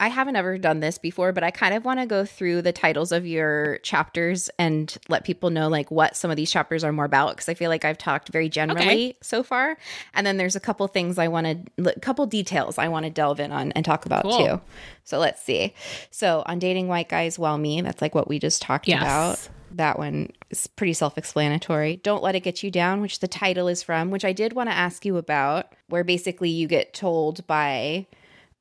[0.00, 2.72] I haven't ever done this before, but I kind of want to go through the
[2.72, 6.90] titles of your chapters and let people know like what some of these chapters are
[6.92, 9.16] more about because I feel like I've talked very generally Okay.
[9.20, 9.76] so far.
[10.14, 13.10] And then there's a couple things I want to a couple details I want to
[13.10, 14.38] delve in on and talk about Cool.
[14.46, 14.60] too.
[15.04, 15.74] So let's see.
[16.10, 19.00] So on dating white guys well me, that's like what we just talked Yes.
[19.02, 19.48] about.
[19.76, 21.96] That one is pretty self explanatory.
[22.02, 24.68] Don't Let It Get You Down, which the title is from, which I did want
[24.70, 28.06] to ask you about, where basically you get told by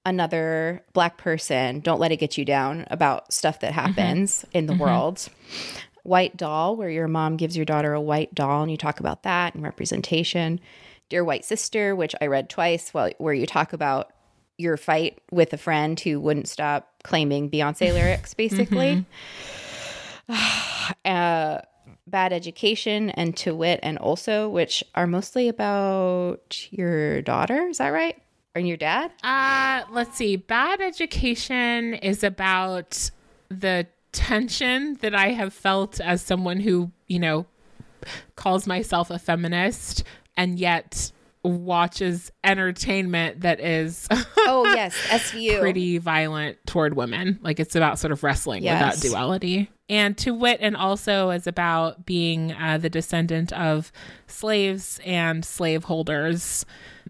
[0.05, 3.79] another black person, don't let it get you down about stuff that mm-hmm.
[3.79, 4.83] happens in the mm-hmm.
[4.83, 5.29] world.
[6.03, 9.23] White doll, where your mom gives your daughter a white doll and you talk about
[9.23, 10.59] that and representation.
[11.09, 14.11] Dear White Sister, which I read twice, well, where you talk about
[14.57, 19.05] your fight with a friend who wouldn't stop claiming Beyonce lyrics, basically.
[20.29, 20.95] Mm-hmm.
[21.05, 21.61] uh,
[22.07, 27.89] bad education and to wit and also which are mostly about your daughter is that
[27.89, 28.19] right
[28.55, 30.35] and your dad Uh, let's see.
[30.35, 33.09] Bad education is about
[33.49, 37.45] the tension that I have felt as someone who, you know,
[38.35, 40.03] calls myself a feminist
[40.35, 41.11] and yet
[41.43, 44.07] watches entertainment that is
[44.39, 47.39] oh yes svu pretty violent toward women.
[47.41, 48.95] Like it's about sort of wrestling Yes.
[48.95, 49.69] with that duality.
[49.87, 53.91] And to wit, and also is about being uh, the descendant of
[54.27, 56.63] slaves and slaveholders,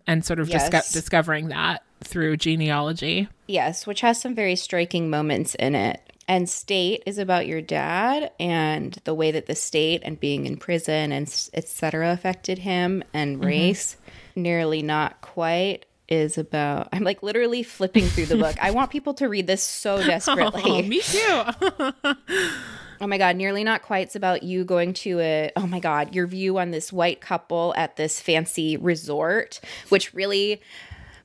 [0.10, 3.30] and sort of disco- discovering that through genealogy.
[3.48, 6.02] yes which has some very striking moments in it.
[6.28, 10.58] And state is about your dad and the way that the state and being in
[10.58, 13.48] prison and etc affected him and mm-hmm.
[13.48, 13.98] race.
[14.36, 18.56] Nearly not quite is about i'm like literally flipping through the book.
[18.62, 20.64] I want people to read this so oh, desperately.
[20.66, 22.16] Oh, me too.
[23.02, 24.08] Oh my God, nearly not quite.
[24.08, 27.74] It's about you going to a, oh my God, your view on this white couple
[27.78, 30.62] at this fancy resort, which really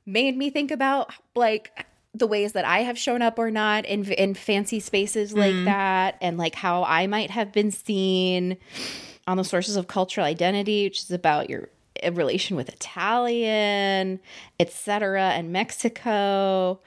[0.06, 4.04] made me think about like the ways that I have shown up or not in,
[4.12, 5.64] in fancy spaces like mm.
[5.64, 8.56] that and like how I might have been seen
[9.26, 11.70] on the sources of cultural identity, which is about your
[12.12, 14.20] relation with Italian,
[14.60, 16.80] etc., and Mexico.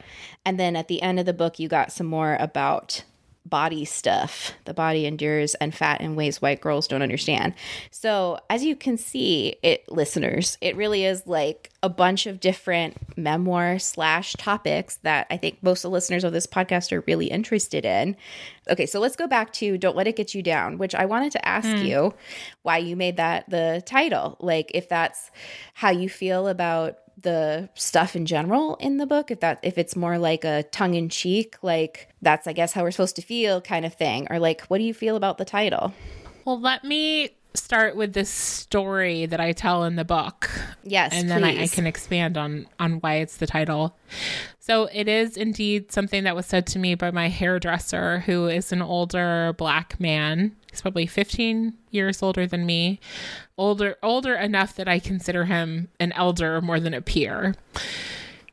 [0.46, 3.04] And then at the end of the book, you got some more about
[3.50, 4.54] body stuff.
[4.66, 7.54] The body endures and fat in ways white girls don't understand.
[7.92, 12.98] So, as you can see, it listeners, it really is like a bunch of different
[13.18, 17.28] memoir slash topics that I think most of the listeners of this podcast are really
[17.28, 18.16] interested in.
[18.70, 21.32] Okay, so let's go back to Don't Let It Get You Down, which I wanted
[21.34, 21.86] to ask hmm.
[21.86, 22.14] you
[22.64, 24.38] why you made that the title.
[24.40, 25.32] Like, if that's
[25.74, 29.96] how you feel about the stuff in general in the book if that if it's
[29.96, 33.60] more like a tongue in cheek like that's I guess how we're supposed to feel
[33.60, 35.94] kind of thing or like what do you feel about the title?
[36.46, 40.50] Well, let me start with this story that I tell in the book.
[40.84, 43.98] Yes, and then I, I can expand on on why it's the title.
[44.60, 48.72] So it is indeed something that was said to me by my hairdresser, who is
[48.72, 50.56] an older black man.
[50.78, 53.00] He's probably 15 years older than me,
[53.58, 57.56] older older enough that I consider him an elder more than a peer.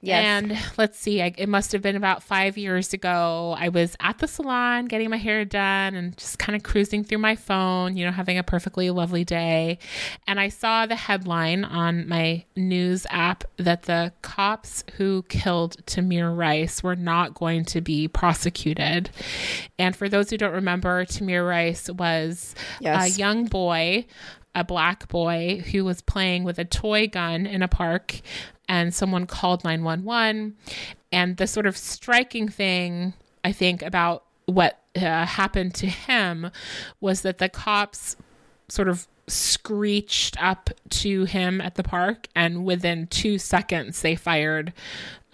[0.07, 0.25] Yes.
[0.25, 3.55] And let's see, I, it must have been about five years ago.
[3.59, 7.19] I was at the salon getting my hair done and just kind of cruising through
[7.19, 9.79] my phone, you know, having a perfectly lovely day.
[10.27, 16.37] And I saw the headline on my news app that the cops who killed Tamir
[16.37, 19.11] Rice were not going to be prosecuted.
[19.79, 23.17] And for those who don't remember, Tamir Rice was Yes.
[23.17, 24.07] a young boy
[24.57, 28.21] a black boy who was playing with a toy gun in a park
[28.69, 30.57] and someone called 911
[31.13, 36.51] and the sort of striking thing i think about what uh, happened to him
[37.01, 38.17] was that the cops
[38.69, 44.73] sort of screeched up to him at the park and within two seconds they fired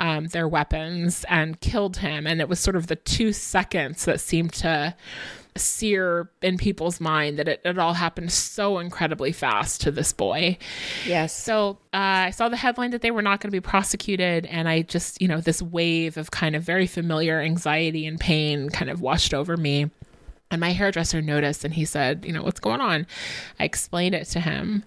[0.01, 2.27] um, their weapons and killed him.
[2.27, 4.97] And it was sort of the two seconds that seemed to
[5.57, 10.57] sear in people's mind that it, it all happened so incredibly fast to this boy
[11.07, 11.33] yes.
[11.37, 14.69] so uh, I saw the headline that they were not going to be prosecuted, and
[14.69, 18.91] I just, you know, this wave of kind of very familiar anxiety and pain kind
[18.91, 19.91] of washed over me.
[20.51, 23.07] And my hairdresser noticed and he said, You know, what's going on?
[23.61, 24.85] I explained it to him.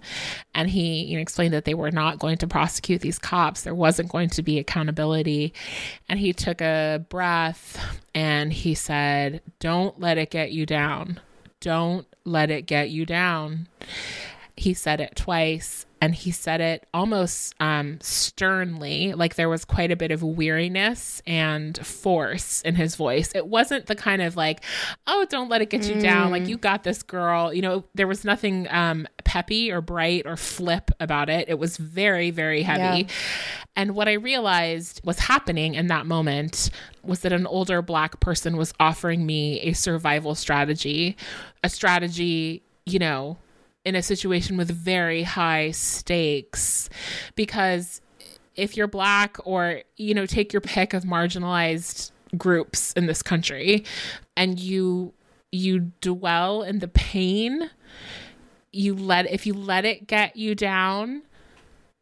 [0.54, 3.62] And he you know, explained that they were not going to prosecute these cops.
[3.62, 5.54] There wasn't going to be accountability.
[6.10, 7.82] And he took a breath
[8.14, 11.22] and he said, Don't let it get you down.
[11.62, 13.68] Don't let it get you down.
[14.58, 19.90] He said it twice and he said it almost um, sternly, like there was quite
[19.90, 23.32] a bit of weariness and force in his voice.
[23.34, 24.66] It wasn't the kind of like,
[25.08, 26.30] oh, don't let it get you down.
[26.30, 27.54] Like, you got this girl.
[27.54, 31.48] You know, there was nothing um, peppy or bright or flip about it.
[31.48, 33.04] It was very, very heavy.
[33.04, 33.08] Yeah.
[33.78, 36.70] And what I realized was happening in that moment
[37.02, 41.16] was that an older black person was offering me a survival strategy,
[41.64, 43.38] a strategy, you know,
[43.86, 46.90] in a situation with very high stakes
[47.36, 48.02] because
[48.56, 53.84] if you're black or you know take your pick of marginalized groups in this country
[54.38, 55.14] and you
[55.52, 57.70] you dwell in the pain
[58.72, 61.22] you let if you let it get you down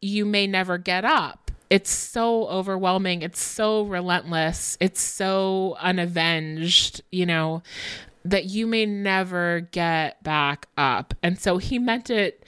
[0.02, 1.50] you may never get up.
[1.70, 3.22] It's so overwhelming.
[3.22, 4.76] It's so relentless.
[4.80, 7.62] It's so unavenged you know
[8.24, 11.14] that you may never get back up.
[11.22, 12.44] And so he meant it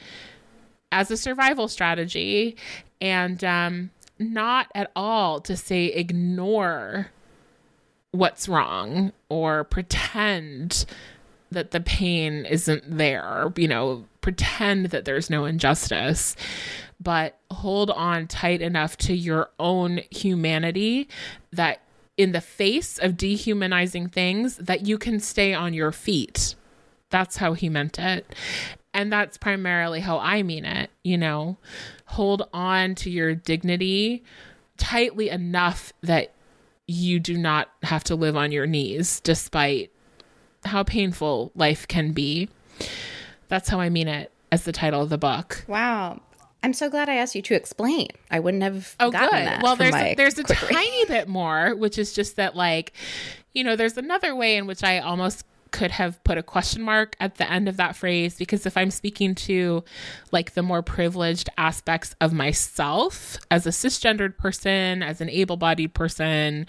[0.92, 2.56] as a survival strategy
[3.00, 7.10] and um, not at all to say ignore
[8.12, 10.86] what's wrong or pretend
[11.50, 16.36] that the pain isn't there, you know, pretend that there's no injustice,
[17.00, 21.08] but hold on tight enough to your own humanity
[21.52, 21.80] that
[22.16, 26.54] in the face of dehumanizing things that you can stay on your feet.
[27.10, 28.34] That's how he meant it.
[28.92, 31.58] And that's primarily how I mean it, you know.
[32.06, 34.22] Hold on to your dignity
[34.76, 36.32] tightly enough that
[36.86, 39.90] you do not have to live on your knees despite
[40.64, 42.48] how painful life can be.
[43.48, 45.64] That's how I mean it as the title of the book.
[45.66, 46.20] Wow.
[46.64, 48.08] I'm so glad I asked you to explain.
[48.30, 49.46] I wouldn't have Oh, gotten good.
[49.46, 49.62] that.
[49.62, 52.92] Well, there's a, there's a tiny bit more, which is just that, like,
[53.52, 57.16] you know, there's another way in which I almost could have put a question mark
[57.20, 59.82] at the end of that phrase because if I'm speaking to
[60.30, 66.66] like the more privileged aspects of myself as a cisgendered person, as an able-bodied person,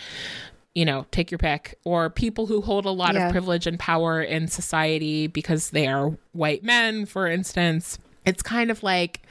[0.74, 3.28] you know, take your pick, or people who hold a lot Yeah.
[3.28, 7.98] of privilege and power in society because they are white men, for instance.
[8.26, 9.22] It's kind of like,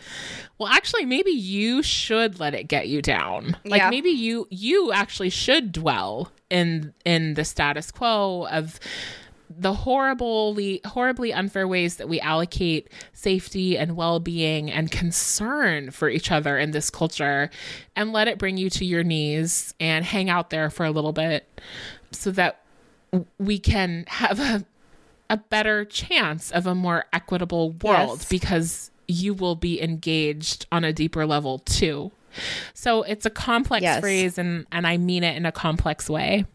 [0.58, 3.56] well, actually, maybe you should let it get you down.
[3.64, 3.90] Like Yeah.
[3.90, 8.78] maybe you you actually should dwell in in the status quo of
[9.56, 16.32] the horribly horribly unfair ways that we allocate safety and well-being and concern for each
[16.32, 17.50] other in this culture
[17.94, 21.12] and let it bring you to your knees and hang out there for a little
[21.12, 21.46] bit
[22.10, 22.60] so that
[23.38, 24.64] we can have a
[25.30, 28.28] a better chance of a more equitable world Yes.
[28.28, 32.12] because you will be engaged on a deeper level too.
[32.74, 34.00] So it's a complex Yes.
[34.00, 36.46] phrase and and I mean it in a complex way.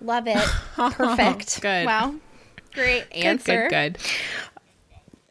[0.00, 0.36] Love it.
[0.76, 1.60] Perfect.
[1.62, 1.86] Good.
[1.86, 2.14] Wow.
[2.74, 3.68] Great answer.
[3.68, 3.98] Good, good.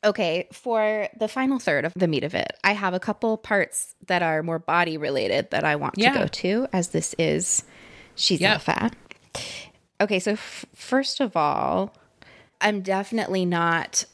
[0.03, 3.95] Okay, for the final third of the meat of it, I have a couple parts
[4.05, 6.13] that are more body related that I want Yeah.
[6.13, 7.63] to go to, as this is
[8.13, 8.53] She's Yep.
[8.53, 8.95] All Fat.
[9.99, 11.91] Okay, so f- first of all,
[12.61, 14.05] I'm definitely not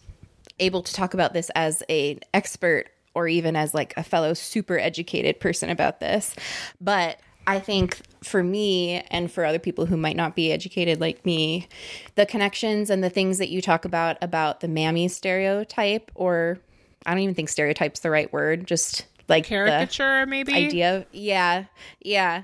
[0.59, 4.79] able to talk about this as an expert or even as like a fellow super
[4.79, 6.35] educated person about this.
[6.79, 11.25] But I think for me and for other people who might not be educated like
[11.25, 11.67] me,
[12.15, 16.59] the connections and the things that you talk about about the mammy stereotype, or
[17.05, 20.53] I don't even think stereotype's the right word, just like Caricature, maybe?
[20.53, 21.65] idea of yeah
[22.01, 22.43] yeah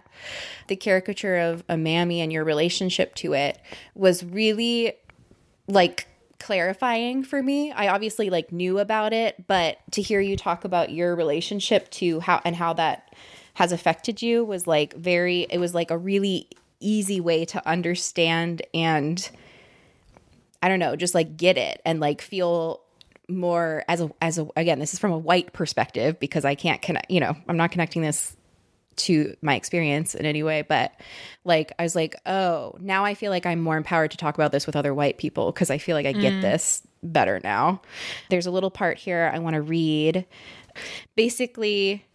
[0.68, 3.60] the caricature of a mammy and your relationship to it
[3.94, 4.94] was really
[5.68, 6.08] like
[6.40, 7.72] clarifying for me.
[7.72, 12.20] I obviously like knew about it but to hear you talk about your relationship to
[12.20, 13.14] how and how that
[13.56, 16.48] has affected you was like very it was like a really
[16.80, 19.30] easy way to understand and
[20.62, 22.82] I don't know, just like get it and like feel
[23.28, 26.82] more as a as a again, this is from a white perspective because I can't
[26.82, 28.37] connect, you know, I'm not connecting this
[28.98, 30.94] to my experience in any way, but
[31.44, 34.52] like I was like, oh, now I feel like I'm more empowered to talk about
[34.52, 36.42] this with other white people because I feel like I get mm.
[36.42, 37.82] this better now.
[38.30, 40.26] There's a little part here I want to read.
[41.16, 42.06] Basically,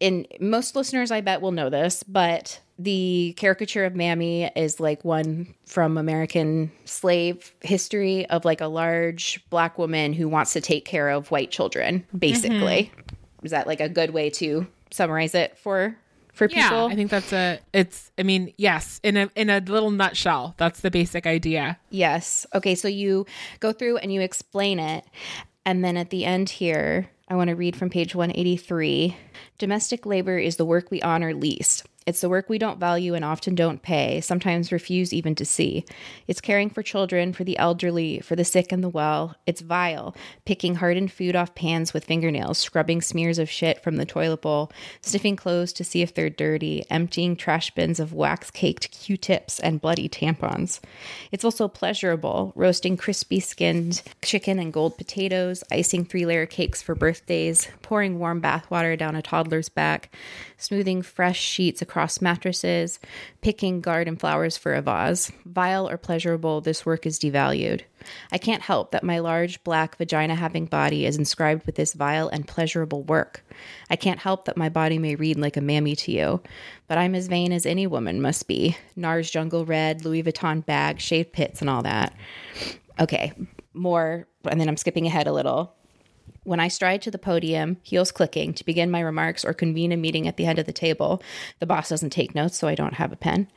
[0.00, 5.04] in most listeners I bet will know this, but the caricature of Mammy is like
[5.04, 10.84] one from American slave history of like a large black woman who wants to take
[10.84, 12.18] care of white children, mm-hmm.
[12.18, 12.92] basically.
[13.42, 15.96] Is that like a good way to summarize it for
[16.32, 16.86] for Yeah, people?
[16.86, 17.58] I think that's a.
[17.72, 18.12] It's.
[18.16, 19.00] I mean, yes.
[19.02, 21.78] In a in a little nutshell, that's the basic idea.
[21.90, 22.46] Yes.
[22.54, 23.26] Okay, so you
[23.60, 25.04] go through and you explain it.
[25.66, 29.16] And then at the end here, I want to read from page 183.
[29.58, 31.84] Domestic labor is the work we honor least.
[32.08, 35.84] It's the work we don't value and often don't pay, sometimes refuse even to see.
[36.26, 39.36] It's caring for children, for the elderly, for the sick and the well.
[39.44, 44.06] It's vile, picking hardened food off pans with fingernails, scrubbing smears of shit from the
[44.06, 48.90] toilet bowl, sniffing clothes to see if they're dirty, emptying trash bins of wax caked
[48.90, 50.80] Q tips and bloody tampons.
[51.30, 56.94] It's also pleasurable, roasting crispy skinned chicken and gold potatoes, icing three layer cakes for
[56.94, 60.10] birthdays, pouring warm bathwater down a toddler's back,
[60.58, 62.98] smoothing fresh sheets across mattresses,
[63.40, 65.32] picking garden flowers for a vase.
[65.46, 67.82] Vile or pleasurable, this work is devalued.
[68.30, 72.28] I can't help that my large black vagina having body is inscribed with this vile
[72.28, 73.44] and pleasurable work.
[73.88, 76.42] I can't help that my body may read like a mammy to you,
[76.86, 78.76] but I'm as vain as any woman must be.
[78.96, 82.14] NARS jungle red, Louis Vuitton bag, shaved pits, and all that.
[83.00, 83.32] Okay,
[83.74, 85.74] more, and then I'm skipping ahead a little.
[86.48, 89.98] When I stride to the podium, heels clicking, to begin my remarks or convene a
[89.98, 91.22] meeting at the end of the table,
[91.58, 93.48] the boss doesn't take notes, so I don't have a pen.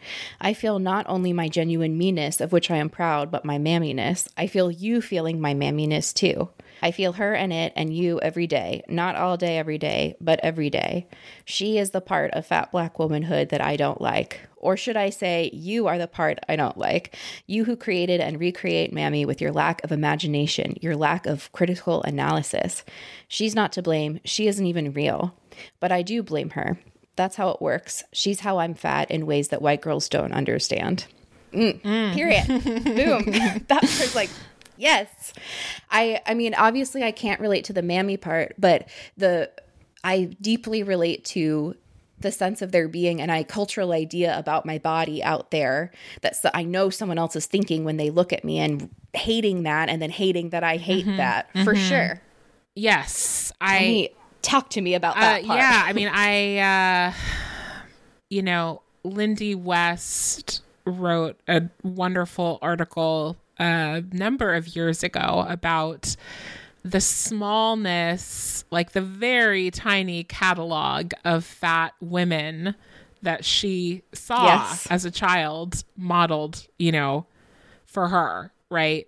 [0.41, 4.27] I feel not only my genuine meanness, of which I am proud, but my mamminess.
[4.35, 6.49] I feel you feeling my mamminess too.
[6.82, 10.39] I feel her and it and you every day, not all day, every day, but
[10.41, 11.07] every day.
[11.45, 14.41] She is the part of fat black womanhood that I don't like.
[14.57, 17.15] Or should I say, you are the part I don't like.
[17.47, 22.03] You who created and recreate Mammy with your lack of imagination, your lack of critical
[22.03, 22.84] analysis.
[23.27, 24.19] She's not to blame.
[24.23, 25.36] She isn't even real.
[25.79, 26.79] But I do blame her.
[27.15, 28.03] That's how it works.
[28.13, 31.05] She's how I'm fat in ways that white girls don't understand.
[31.53, 32.47] Mm, Period.
[32.47, 33.25] Boom.
[33.67, 34.29] that was like,
[34.82, 35.34] yes.
[35.89, 39.49] I I mean, obviously I can't relate to the mammy part, but the
[40.03, 41.75] I deeply relate to
[42.19, 46.36] the sense of there being an I cultural idea about my body out there that
[46.36, 49.89] so I know someone else is thinking when they look at me and hating that
[49.89, 52.21] and then hating that I hate that for sure.
[52.75, 54.09] Yes, I.
[54.41, 55.59] talk to me about Uh, that part.
[55.59, 57.13] yeah, I mean, I, uh,
[58.29, 66.16] you know, Lindy West wrote a wonderful article a number of years ago about
[66.84, 72.76] the smallness, like the very tiny catalog of fat women
[73.22, 74.88] that she saw Yes.
[74.89, 77.28] as a child modeled, you know,
[77.86, 79.07] for her, right?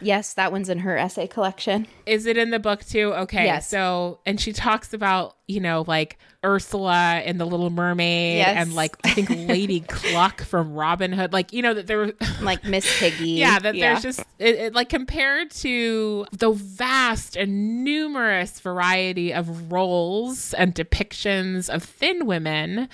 [0.00, 1.86] Yes, that one's in her essay collection.
[2.06, 3.12] Is it in the book too?
[3.14, 3.44] Okay.
[3.44, 3.68] Yes.
[3.68, 8.56] So, and she talks about, you know, like Ursula and the Little Mermaid Yes.
[8.56, 11.32] and like, I think Lady Cluck from Robin Hood.
[11.32, 12.12] Like, you know, that there were,
[12.42, 13.30] Like Miss Piggy.
[13.30, 19.70] yeah, that there's just, it, it, like, compared to the vast and numerous variety of
[19.70, 22.88] roles and depictions of thin women,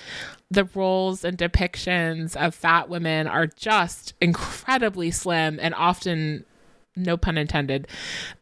[0.51, 6.45] the roles and depictions of fat women are just incredibly slim and often,
[6.95, 7.87] no pun intended,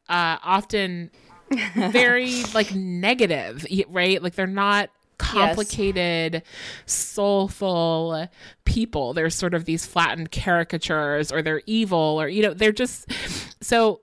[0.09, 1.11] uh, often
[1.75, 4.21] very like negative, right?
[4.21, 6.43] Like they're not complicated,
[6.85, 8.27] soulful
[8.65, 9.13] people.
[9.13, 13.11] They're sort of these flattened caricatures or they're evil or, you know, they're just
[13.61, 14.01] so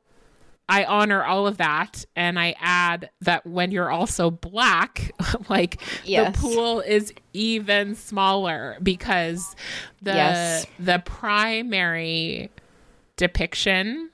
[0.69, 5.13] I honor all of that and I add that when you're also black,
[5.51, 6.35] like Yes.
[6.35, 9.55] the pool is even smaller because
[10.03, 10.67] the Yes.
[10.79, 12.51] the primary
[13.17, 14.11] depiction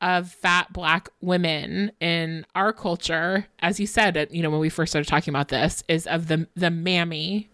[0.00, 4.68] of fat black women in our culture, as you said, uh, you know, when we
[4.68, 7.48] first started talking about this, is of the the mammy.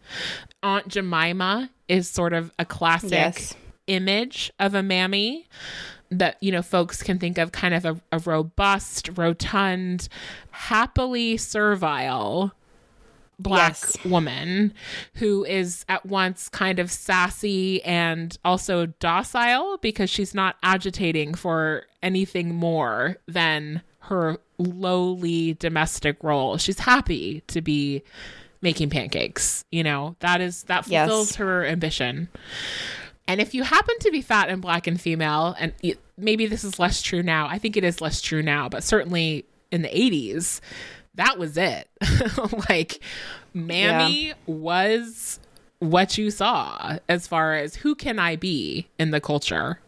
[0.62, 3.54] Aunt Jemima is sort of a classic Yes.
[3.86, 5.46] image of a mammy
[6.10, 10.08] that you know folks can think of kind of a, a robust rotund
[10.50, 12.52] happily servile
[13.38, 13.96] black Yes.
[14.04, 14.74] woman
[15.14, 21.84] who is at once kind of sassy and also docile because she's not agitating for
[22.02, 26.58] anything more than her lowly domestic role.
[26.58, 28.02] She's happy to be
[28.60, 30.16] making pancakes, you know.
[30.20, 31.08] That is that Yes.
[31.08, 32.28] fulfills her ambition.
[33.26, 35.72] And if you happen to be fat and black and female, and
[36.16, 39.44] maybe this is less true now, I think it is less true now, but certainly
[39.70, 40.60] in the 80s,
[41.14, 41.88] that was it.
[42.68, 43.00] like,
[43.54, 45.38] Mammy was
[45.78, 49.80] what you saw as far as who can I be in the culture.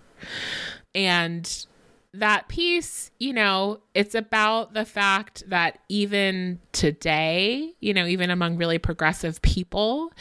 [0.94, 1.66] And
[2.14, 8.56] that piece, you know, it's about the fact that even today, you know, even among
[8.56, 10.12] really progressive people,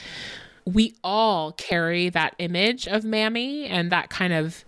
[0.66, 4.64] we all carry that image of Mammy and that kind of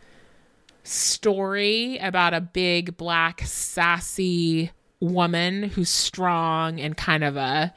[0.83, 7.73] story about a big, black, sassy woman who's strong and kind of a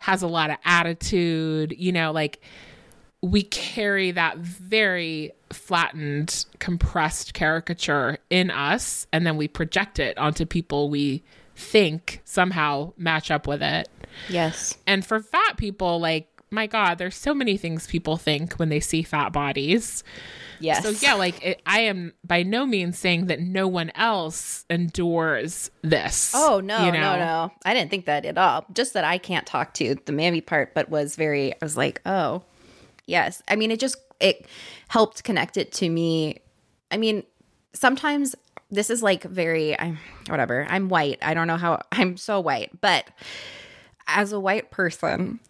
[0.00, 2.40] has a lot of attitude, you know, like
[3.22, 10.44] we carry that very flattened, compressed caricature in us, and then we project it onto
[10.44, 11.22] people we
[11.56, 13.88] think somehow match up with it.
[14.28, 14.76] Yes.
[14.86, 18.80] And for fat people, like, my God, there's so many things people think when they
[18.80, 20.04] see fat bodies.
[20.60, 20.82] Yes.
[20.82, 25.70] So, yeah, like, it, I am by no means saying that no one else endures
[25.82, 26.32] this.
[26.34, 27.16] Oh no, you know?
[27.16, 27.52] no, no!
[27.64, 28.64] I didn't think that at all.
[28.72, 31.52] Just that I can't talk to the mammy part, but was very.
[31.52, 32.42] I was like, oh,
[33.06, 33.42] yes.
[33.48, 34.46] I mean, it just it
[34.88, 36.38] helped connect it to me.
[36.90, 37.24] I mean,
[37.72, 38.34] sometimes
[38.70, 39.78] this is like very.
[39.78, 40.66] I'm whatever.
[40.68, 41.18] I'm white.
[41.22, 41.82] I don't know how.
[41.92, 43.08] I'm so white, but
[44.06, 45.40] as a white person,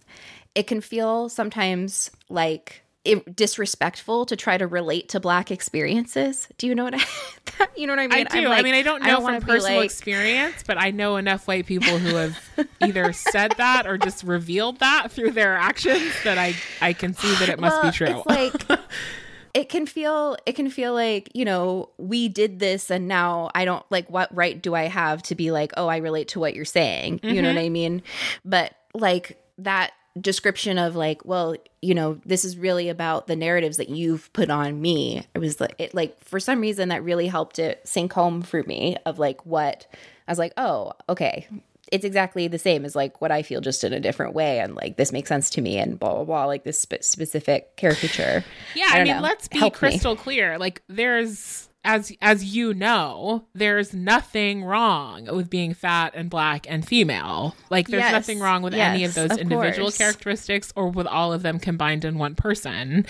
[0.57, 6.49] it can feel sometimes like it, disrespectful to try to relate to black experiences.
[6.57, 7.69] Do you know what I?
[7.77, 8.13] you know what I mean?
[8.13, 8.39] I do.
[8.39, 11.17] I'm I like- mean, I don't know wanna from personal like- experience, but I know
[11.17, 12.39] enough white people who have
[12.83, 17.33] either said that or just revealed that through their actions that I I can see
[17.35, 18.23] that it must Well, be true.
[18.27, 18.81] It's like
[19.55, 23.67] it can feel it can feel like, you know, we did this and now I
[23.67, 26.55] don't like what right do I have to be like, "Oh, I relate to what
[26.55, 27.67] you're saying." You know what mm-hmm.
[27.67, 28.03] I mean?
[28.43, 33.77] But like that description of like, well, you know, this is really about the narratives
[33.77, 35.27] that you've put on me.
[35.35, 38.63] It was like it like for some reason that really helped it sink home for
[38.63, 39.87] me of like what
[40.27, 41.47] I was like, "Oh, okay."
[41.93, 44.75] It's exactly the same as like what I feel, just in a different way, and
[44.75, 46.45] like this makes sense to me, and blah blah blah.
[46.47, 48.45] Like this spe- specific caricature.
[48.75, 49.23] Yeah, I, don't mean, know.
[49.23, 49.79] let's be Help me.
[49.79, 50.59] crystal clear.
[50.59, 56.87] Like there's as as you know, there's nothing wrong with being fat and black and
[56.87, 57.55] female.
[57.71, 59.97] Like there's Yes, nothing wrong with any of those of individual course.
[59.99, 63.07] characteristics or with all of them combined in one person.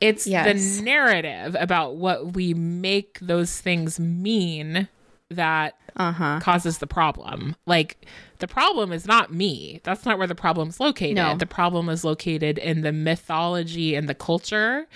[0.00, 0.78] It's Yes.
[0.78, 4.88] the narrative about what we make those things mean
[5.30, 6.38] that Uh-huh.
[6.40, 7.56] causes the problem.
[7.66, 8.06] Like
[8.38, 9.80] the problem is not me.
[9.82, 11.16] That's not where the problem's located.
[11.16, 11.36] No.
[11.36, 14.86] The problem is located in the mythology and the culture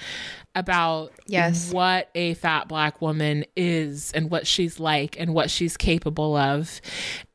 [0.55, 1.73] about Yes.
[1.73, 6.81] what a fat black woman is and what she's like and what she's capable of.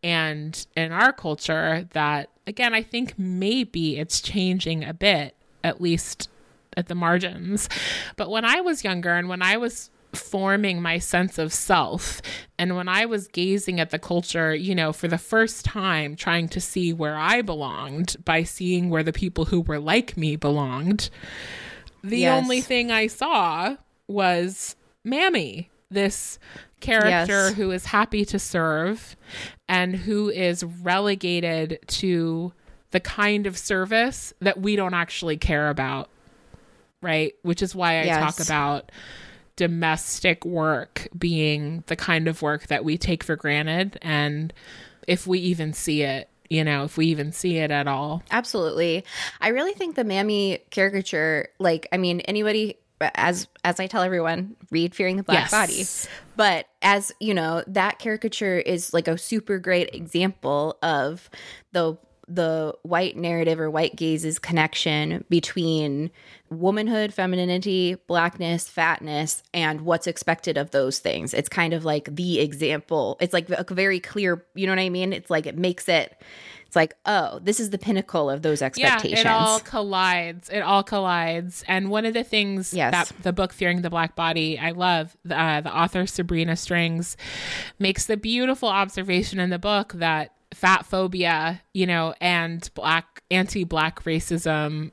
[0.03, 6.30] And in our culture that again I think maybe it's changing a bit at least
[6.76, 7.68] at the margins.
[8.18, 12.22] But when I was younger and when I was forming my sense of self
[12.57, 16.47] and when I was gazing at the culture, you know, for the first time, trying
[16.49, 21.09] to see where I belonged by seeing where the people who were like me belonged,
[22.04, 22.41] the Yes.
[22.43, 23.76] only thing I saw
[24.08, 26.38] was Mammy, this
[26.80, 27.54] character Yes.
[27.56, 29.16] who is happy to serve
[29.68, 32.54] and who is relegated to
[32.91, 36.10] the kind of service that we don't actually care about.
[37.02, 37.34] Right?
[37.43, 38.91] Which is why I talk about
[39.56, 43.98] domestic work being the kind of work that we take for granted.
[44.02, 44.54] And
[45.08, 48.24] if we even see it, you know, if we even see it at all.
[48.32, 49.04] Absolutely.
[49.41, 54.56] I really think the Mammy caricature, like, I mean, anybody as as I tell everyone,
[54.72, 56.08] read Fearing the Black Yes.
[56.08, 56.18] Body.
[56.36, 61.30] But as you know, that caricature is like a super great example of
[61.74, 66.11] the the white narrative or white gaze's connection between
[66.49, 71.34] womanhood, femininity, blackness, fatness, and what's expected of those things.
[71.34, 73.17] It's kind of like the example.
[73.21, 75.13] It's like a very clear, you know what I mean?
[75.13, 76.21] It's like it makes it
[76.65, 79.23] it's like, oh, this is the pinnacle of those expectations.
[79.23, 80.49] Yeah, it all collides.
[80.49, 81.63] It all collides.
[81.65, 82.91] And one of the things Yes.
[82.91, 87.15] that the book Fearing the Black Body, I love, uh, the author Sabrina Strings
[87.80, 94.04] makes the beautiful observation in the book that fat phobia, you know, and black anti-black
[94.04, 94.91] racism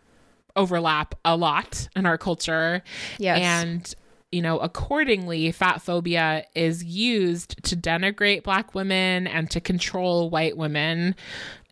[0.57, 2.83] overlap a lot in our culture.
[3.19, 3.39] Yes.
[3.41, 3.95] And
[4.33, 10.57] you know, accordingly, fat phobia is used to denigrate black women and to control white
[10.57, 11.15] women.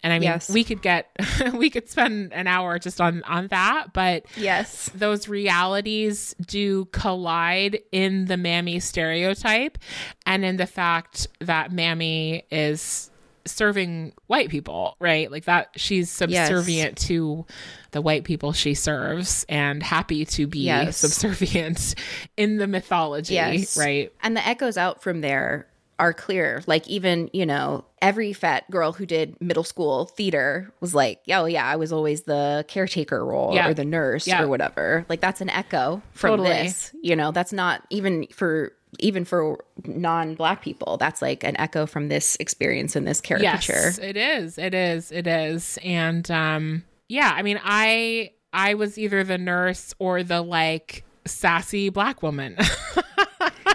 [0.04, 0.48] And I mean, Yes.
[0.48, 1.10] we could get
[1.54, 4.90] we could spend an hour just on on that, but yes.
[4.94, 9.76] those realities do collide in the mammy stereotype
[10.24, 13.10] and in the fact that mammy is
[13.46, 15.30] serving white people, right?
[15.30, 17.44] Like that she's subservient to
[17.90, 20.96] the white people she serves and happy to be Yes.
[20.98, 21.94] subservient
[22.36, 23.76] in the mythology, Yes.
[23.76, 24.12] right?
[24.22, 25.66] And the echoes out from there
[25.98, 26.62] are clear.
[26.66, 31.44] Like even, you know, every fat girl who did middle school theater was like, oh
[31.44, 33.68] yeah, I was always the caretaker role Yeah.
[33.68, 34.42] or the nurse Yeah.
[34.42, 35.04] or whatever.
[35.08, 36.48] Like that's an echo from Totally.
[36.48, 36.90] this.
[37.02, 40.96] You know, that's not even for even for non-black people.
[40.98, 43.72] That's like an echo from this experience in this caricature.
[43.72, 44.58] Yes, it is.
[44.58, 45.10] It is.
[45.12, 45.78] It is.
[45.82, 51.88] And um yeah, I mean, I I was either the nurse or the like sassy
[51.88, 52.56] black woman.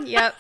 [0.05, 0.35] Yep.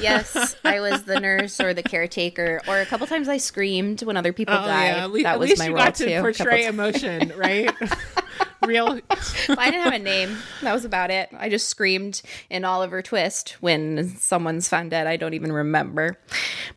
[0.00, 4.16] yes, I was the nurse or the caretaker, or a couple times I screamed when
[4.16, 4.94] other people died.
[4.96, 6.20] Oh, at least, that at was my you role got too.
[6.20, 7.70] portray emotion, right?
[8.66, 9.00] Real.
[9.10, 10.36] I didn't have a name.
[10.62, 11.30] That was about it.
[11.36, 15.06] I just screamed in Oliver Twist when someone's found dead.
[15.06, 16.18] I don't even remember.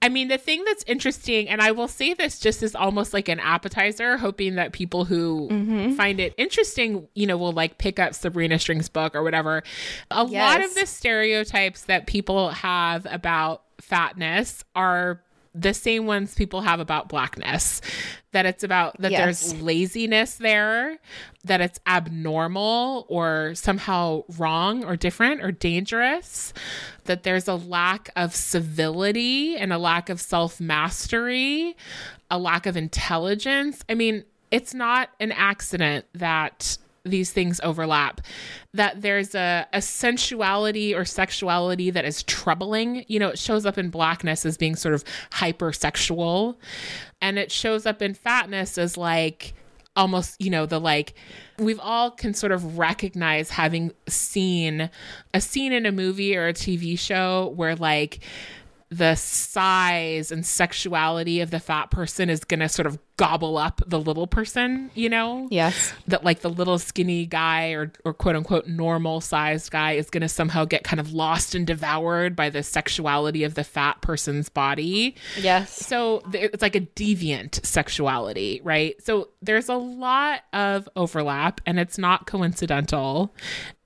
[0.01, 3.27] I mean, the thing that's interesting, and I will say this just as almost like
[3.29, 5.93] an appetizer, hoping that people who Mm-hmm.
[5.93, 9.63] find it interesting, you know, will like pick up Sabrina String's book or whatever.
[10.11, 15.21] A lot of the stereotypes that people have about fatness are
[15.55, 17.79] the same ones people have about blackness
[18.31, 19.19] that it's about that Yes.
[19.51, 20.97] there's laziness there
[21.45, 26.53] that it's abnormal or somehow wrong or different or dangerous
[27.05, 31.75] that there's a lack of civility and a lack of self-mastery
[32.31, 38.21] a lack of intelligence i mean it's not an accident that these things overlap
[38.73, 43.03] that there's a, a sensuality or sexuality that is troubling.
[43.07, 46.55] You know it shows up in blackness as being sort of hypersexual
[47.21, 49.53] and it shows up in fatness as like
[49.95, 51.13] almost you know the like
[51.59, 54.89] we've all can sort of recognize having seen
[55.33, 58.19] a scene in a movie or a tv show where like
[58.97, 63.81] the size and sexuality of the fat person is going to sort of gobble up
[63.87, 65.47] the little person, you know?
[65.49, 65.93] Yes.
[66.07, 70.21] That like the little skinny guy or, or quote unquote normal sized guy is going
[70.21, 74.49] to somehow get kind of lost and devoured by the sexuality of the fat person's
[74.49, 75.15] body.
[75.39, 75.73] Yes.
[75.73, 79.01] So it's like a deviant sexuality, right?
[79.03, 83.33] So there's a lot of overlap and it's not coincidental.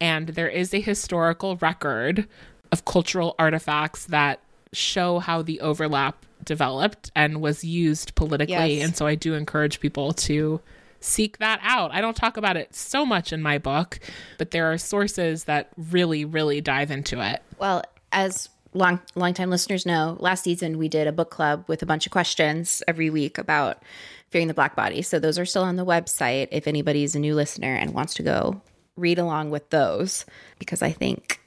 [0.01, 2.28] And there is a historical record
[2.72, 4.41] of cultural artifacts that
[4.78, 8.78] show how the overlap developed and was used politically.
[8.78, 8.86] Yes.
[8.86, 10.61] And so I do encourage people to
[10.99, 11.91] seek that out.
[11.91, 13.99] I don't talk about it so much in my book,
[14.38, 17.41] but there are sources that really, really dive into it.
[17.59, 21.86] Well, as long longtime listeners know, last season we did a book club with a
[21.86, 23.84] bunch of questions every week about
[24.30, 25.01] fearing the black body.
[25.01, 28.23] So those are still on the website if anybody's a new listener and wants to
[28.23, 28.61] go
[28.95, 30.25] read along with those
[30.59, 31.39] because I think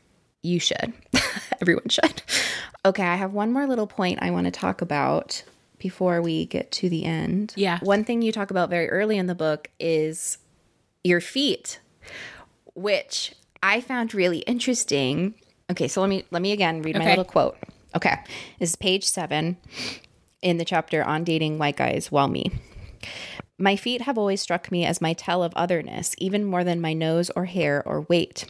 [0.42, 0.92] you should.
[1.60, 2.22] Everyone should.
[2.84, 5.42] Okay, I have one more little point I want to talk about
[5.78, 7.52] before we get to the end.
[7.56, 7.78] Yeah.
[7.82, 10.38] One thing you talk about very early in the book is
[11.02, 11.80] your feet
[12.74, 15.34] which I found really interesting.
[15.70, 17.56] Okay, so let me let me again read my little quote.
[17.94, 18.16] Okay.
[18.58, 19.56] This is page 7
[20.42, 22.50] in the chapter on dating white guys while me.
[23.62, 26.94] My feet have always struck me as my tell of otherness, even more than my
[26.94, 28.46] nose or hair or weight.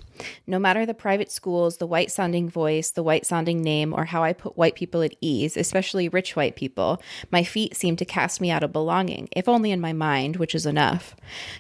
[0.47, 4.23] No matter the private schools, the white sounding voice, the white sounding name, or how
[4.23, 7.03] I put white people at ease, especially rich white people,
[7.33, 10.55] my feet seem to cast me out of belonging, if only in my mind, which
[10.55, 11.17] is enough.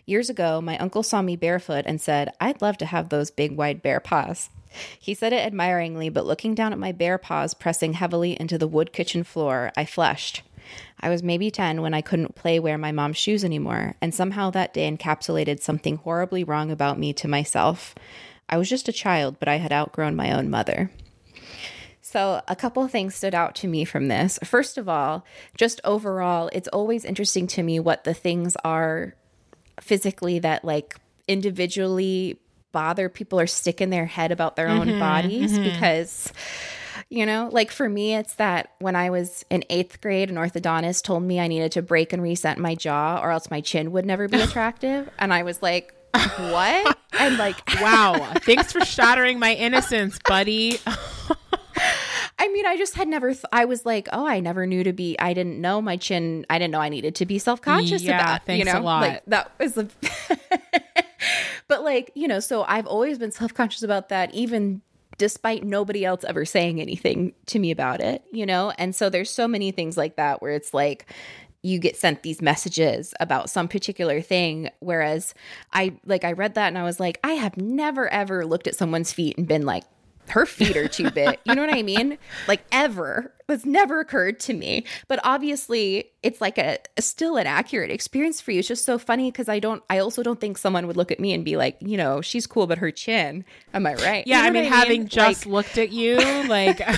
[0.06, 3.56] Years ago, my uncle saw me barefoot and said, I'd love to have those big,
[3.56, 4.48] wide, bare paws.
[4.96, 8.68] He said it admiringly, but looking down at my bare paws pressing heavily into the
[8.68, 10.42] wood kitchen floor, I flushed.
[11.00, 14.50] I was maybe 10 when I couldn't play wear my mom's shoes anymore, and somehow
[14.50, 17.94] that day encapsulated something horribly wrong about me to myself.
[18.48, 20.90] I was just a child, but I had outgrown my own mother.
[22.02, 24.38] So, a couple of things stood out to me from this.
[24.42, 25.24] First of all,
[25.56, 29.14] just overall, it's always interesting to me what the things are
[29.80, 30.96] physically that like
[31.28, 32.40] individually
[32.72, 35.64] bother people or stick in their head about their own mm-hmm, bodies mm-hmm.
[35.64, 36.32] because
[37.10, 41.02] you know like for me it's that when i was in eighth grade an orthodontist
[41.02, 44.06] told me i needed to break and reset my jaw or else my chin would
[44.06, 45.92] never be attractive and i was like
[46.38, 48.32] what and like Wow.
[48.40, 50.78] Thanks for shattering my innocence, buddy.
[52.38, 53.32] I mean, I just had never.
[53.32, 55.16] Th- I was like, oh, I never knew to be.
[55.18, 56.44] I didn't know my chin.
[56.50, 58.44] I didn't know I needed to be self conscious Yeah, about.
[58.46, 59.00] thanks you a know, lot.
[59.02, 59.88] like that was the.
[61.68, 64.82] but like you know, so I've always been self conscious about that, even
[65.20, 68.24] despite nobody else ever saying anything to me about it.
[68.32, 71.12] You know, and so there's so many things like that where it's like
[71.62, 75.34] you get sent these messages about some particular thing whereas
[75.74, 78.74] i like i read that and i was like i have never ever looked at
[78.74, 79.84] someone's feet and been like
[80.30, 81.38] her feet are too big.
[81.44, 82.18] You know what i mean?
[82.48, 83.32] Like ever.
[83.48, 84.84] It's never occurred to me.
[85.08, 88.60] But obviously it's like a, a still an accurate experience for you.
[88.60, 91.18] It's just so funny because i don't i also don't think someone would look at
[91.20, 93.44] me and be like you know she's cool but her chin.
[93.74, 94.24] Am i right?
[94.26, 96.16] Yeah, You know I mean, what having Like, just looked at you,
[96.48, 96.80] like,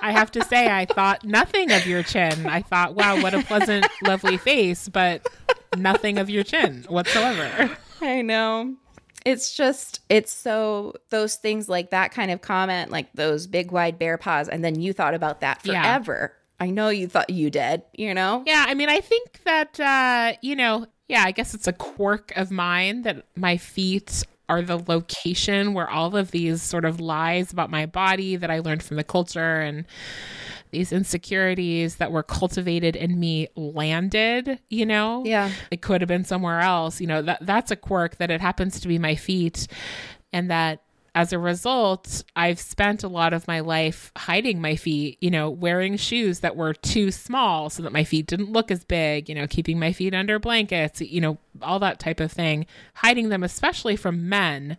[0.00, 2.46] I have to say, I thought nothing of your chin.
[2.46, 5.26] I thought, wow, what a pleasant, lovely face, but
[5.76, 7.76] nothing of your chin whatsoever.
[8.00, 8.76] I know.
[9.28, 13.98] It's just, it's so, those things like that kind of comment, like those big wide
[13.98, 15.82] bear paws, and then you thought about that Yeah.
[15.82, 16.32] forever.
[16.58, 18.42] I know you thought you did, you know?
[18.46, 22.32] Yeah, I mean, I think that, uh, you know, yeah, I guess it's a quirk
[22.36, 27.52] of mine that my feet are the location where all of these sort of lies
[27.52, 29.84] about my body that I learned from the culture and
[30.70, 35.22] these insecurities that were cultivated in me landed, you know?
[35.24, 35.50] Yeah.
[35.70, 37.00] It could have been somewhere else.
[37.00, 39.66] You know, that that's a quirk that it happens to be my feet
[40.32, 40.82] and that
[41.18, 45.50] as a result, I've spent a lot of my life hiding my feet, you know,
[45.50, 49.34] wearing shoes that were too small so that my feet didn't look as big, you
[49.34, 53.42] know, keeping my feet under blankets, you know, all that type of thing, hiding them,
[53.42, 54.76] especially from men.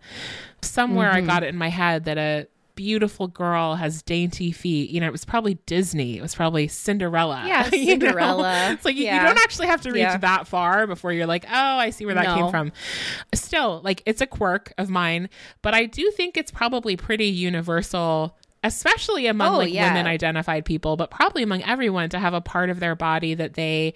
[0.62, 1.28] Somewhere I mm-hmm.
[1.28, 2.48] got it in my head that a
[2.80, 4.90] beautiful girl has dainty feet.
[4.90, 6.18] You know, it was probably Disney.
[6.18, 7.44] It was probably Cinderella.
[7.48, 8.06] Yeah, you know?
[8.08, 8.70] Cinderella.
[8.72, 10.16] It's like you, you don't actually have to reach Yeah.
[10.16, 12.72] that far before you're like, oh, I see where that came from.
[13.34, 15.28] Still, like it's a quirk of mine,
[15.62, 18.38] but I do think it's probably pretty universal.
[18.62, 19.88] Especially among Oh, like yeah.
[19.88, 23.54] women identified people, but probably among everyone to have a part of their body that
[23.54, 23.94] they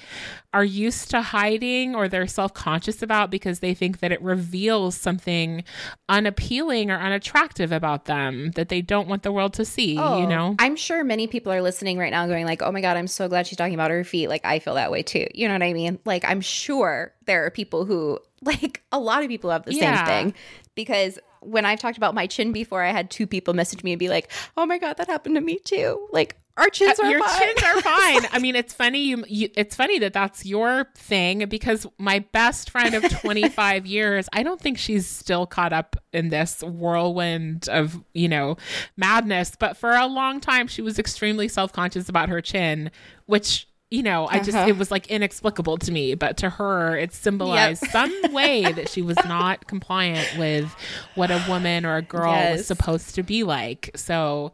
[0.53, 4.95] are used to hiding or they're self conscious about because they think that it reveals
[4.95, 5.63] something
[6.07, 10.25] unappealing or unattractive about them that they don't want the world to see, you oh,
[10.27, 10.49] know?
[10.51, 13.07] Oh, I'm sure many people are listening right now going like, "Oh my god, I'm
[13.07, 15.27] so glad she's talking about her feet." Like I feel that way too.
[15.33, 15.99] You know what I mean?
[16.05, 20.05] Like I'm sure there are people who like a lot of people have the Yeah.
[20.05, 20.33] same thing
[20.75, 23.99] because when I've talked about my chin before, I had two people message me and
[23.99, 27.19] be like, "Oh my god, that happened to me too." Like our chins are your
[27.19, 27.41] fine.
[27.41, 28.27] chins are fine.
[28.31, 29.05] I mean, it's funny.
[29.05, 34.29] You, you, it's funny that that's your thing because my best friend of 25 years,
[34.33, 38.57] I don't think she's still caught up in this whirlwind of you know
[38.97, 39.53] madness.
[39.57, 42.91] But for a long time, she was extremely self conscious about her chin,
[43.25, 43.67] which.
[43.93, 44.67] You know, I just, Uh-huh.
[44.69, 49.03] it was like inexplicable to me, but to her, it symbolized some way that she
[49.03, 50.65] was not compliant with
[51.13, 53.91] what a woman or a girl was supposed to be like.
[53.95, 54.51] So,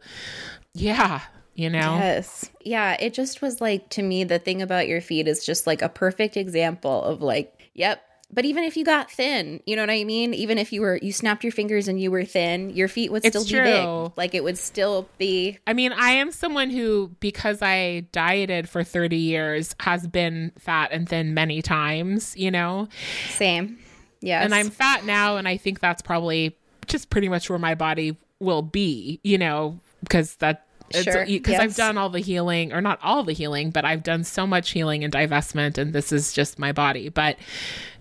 [0.74, 1.22] yeah,
[1.54, 1.94] you know?
[1.96, 2.50] Yes.
[2.60, 5.80] Yeah, it just was like to me the thing about your feet is just like
[5.80, 8.02] a perfect example of like, yep.
[8.32, 10.34] But even if you got thin, you know what I mean?
[10.34, 13.24] Even if you were you snapped your fingers and you were thin, your feet would
[13.24, 14.04] It's still be true.
[14.08, 14.18] big.
[14.18, 18.84] Like it would still be I mean, I am someone who, because I dieted for
[18.84, 22.88] 30 years, has been fat and thin many times, you know?
[23.28, 23.78] same.
[24.20, 24.44] Yes.
[24.44, 26.54] And I'm fat now, and I think that's probably
[26.86, 30.66] just pretty much where my body will be, you know, because that.
[30.92, 34.24] Sure, Because I've done all the healing, or not all the healing, but I've done
[34.24, 37.08] so much healing and divestment, and this is just my body.
[37.08, 37.36] But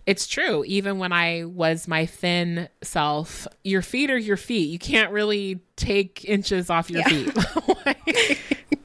[0.09, 0.63] it's true.
[0.65, 4.69] Even when I was my thin self, your feet are your feet.
[4.69, 7.31] You can't really take inches off your feet.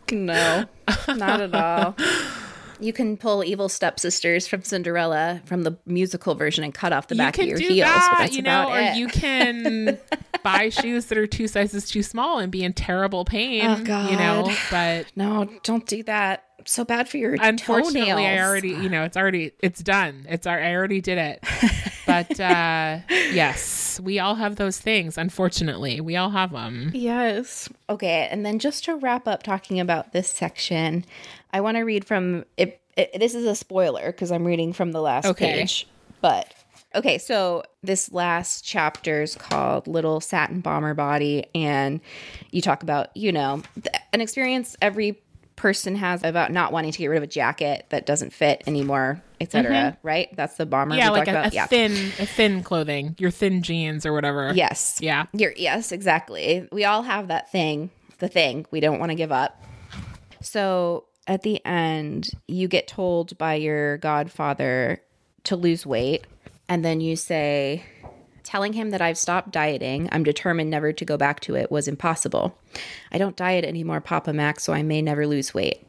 [0.12, 0.66] No,
[1.08, 1.96] not at all.
[2.80, 7.14] You can pull evil stepsisters from Cinderella from the musical version and cut off the
[7.14, 7.88] back of your heels.
[7.88, 8.96] but that's you know, about or it.
[8.96, 9.96] you can
[10.42, 13.64] buy shoes that are two sizes too small and be in terrible pain.
[13.64, 16.43] Oh, You know, but no, don't do that.
[16.66, 20.26] So bad for your unfortunately, I already, you know, it's already, it's done.
[20.28, 21.44] It's our, I already did it.
[22.06, 22.98] but uh
[23.32, 25.18] yes, we all have those things.
[25.18, 26.90] Unfortunately, we all have them.
[26.94, 27.68] Yes.
[27.88, 31.04] Okay, and then just to wrap up talking about this section,
[31.52, 34.92] I want to read from it, it this is a spoiler because I'm reading from
[34.92, 35.60] the last Okay.
[35.60, 35.86] page,
[36.20, 36.52] but
[36.94, 41.44] Okay, so this last chapter is called Little Satin Bomber Body.
[41.52, 42.00] And
[42.52, 45.20] you talk about, you know, th- an experience every
[45.56, 49.22] person has about not wanting to get rid of a jacket that doesn't fit anymore,
[49.40, 49.96] etc.
[50.02, 50.34] Right?
[50.36, 50.94] That's the bomber.
[50.94, 51.00] Mm-hmm.
[51.00, 51.66] Yeah, like a, a yeah.
[51.66, 54.52] thin, a thin clothing, your thin jeans or whatever.
[54.54, 54.98] Yes.
[55.00, 55.26] Yeah.
[55.32, 56.68] You're, yes, exactly.
[56.72, 59.62] We all have that thing, the thing we don't want to give up.
[60.40, 65.00] So at the end, you get told by your godfather
[65.44, 66.26] to lose weight.
[66.68, 67.84] And then you say,
[68.44, 71.88] telling him that I've stopped dieting, I'm determined never to go back to it, was
[71.88, 72.56] impossible.
[73.10, 75.86] I don't diet anymore, Papa Mac, so I may never lose weight.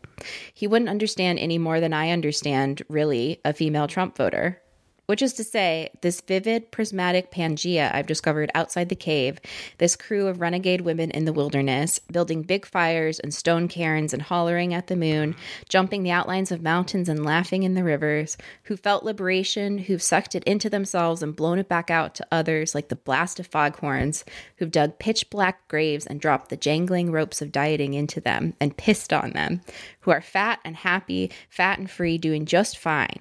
[0.53, 4.61] He wouldn't understand any more than I understand, really, a female Trump voter.
[5.05, 9.39] Which is to say, this vivid, prismatic Pangea I've discovered outside the cave,
[9.77, 14.21] this crew of renegade women in the wilderness, building big fires and stone cairns and
[14.21, 15.35] hollering at the moon,
[15.69, 20.33] jumping the outlines of mountains and laughing in the rivers, who felt liberation, who've sucked
[20.33, 24.25] it into themselves and blown it back out to others like the blast of foghorns,
[24.57, 28.75] who've dug pitch black graves and dropped the jangling ropes of dieting into them and
[28.77, 29.61] pissed on them,
[29.99, 33.19] who are fat and happy, fat and free, doing just fine.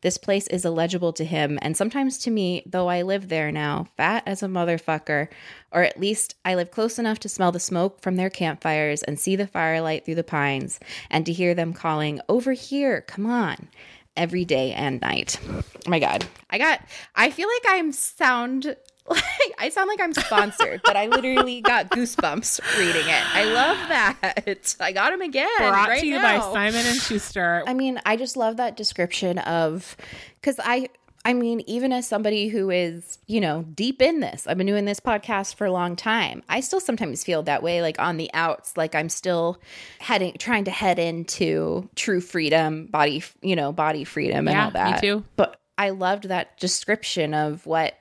[0.00, 3.86] This place is illegible to him, and sometimes to me, though I live there now,
[3.96, 5.28] fat as a motherfucker,
[5.72, 9.18] or at least I live close enough to smell the smoke from their campfires and
[9.18, 10.78] see the firelight through the pines,
[11.10, 13.68] and to hear them calling, Over here, come on,
[14.16, 15.38] every day and night.
[15.48, 16.26] Oh my God.
[16.50, 16.80] I got,
[17.14, 18.76] I feel like I'm sound.
[19.10, 23.34] Like, I sound like I'm sponsored, but I literally got goosebumps reading it.
[23.34, 24.76] I love that.
[24.80, 25.48] I got him again.
[25.58, 26.38] Brought right to you now.
[26.38, 27.62] by Simon and Schuster.
[27.66, 29.96] I mean, I just love that description of
[30.40, 30.88] because I
[31.24, 34.84] I mean, even as somebody who is, you know, deep in this, I've been doing
[34.86, 36.42] this podcast for a long time.
[36.48, 39.60] I still sometimes feel that way, like on the outs, like I'm still
[39.98, 44.70] heading, trying to head into true freedom, body, you know, body freedom and Yeah, all
[44.70, 45.02] that.
[45.02, 45.24] me too.
[45.36, 47.94] But I loved that description of what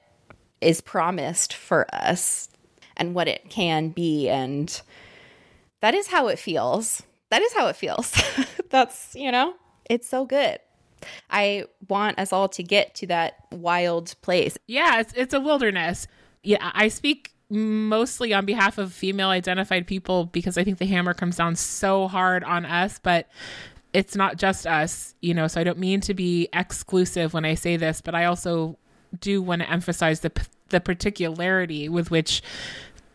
[0.62, 2.50] is promised for us
[2.96, 4.28] and what it can be.
[4.30, 4.82] And
[5.82, 7.04] that is how it feels.
[7.30, 8.16] That is how it feels.
[8.70, 9.54] That's, you know,
[9.90, 10.60] it's so good.
[11.30, 14.58] I want us all to get to that wild place.
[14.68, 16.08] Yeah, it's it's a wilderness.
[16.44, 21.14] Yeah, I speak mostly on behalf of female identified people because I think the hammer
[21.14, 23.30] comes down so hard on us, but
[23.94, 27.56] it's not just us, you know, so I don't mean to be exclusive when I
[27.56, 28.78] say this, but I also
[29.20, 30.32] do want to emphasize the
[30.70, 32.42] the particularity with which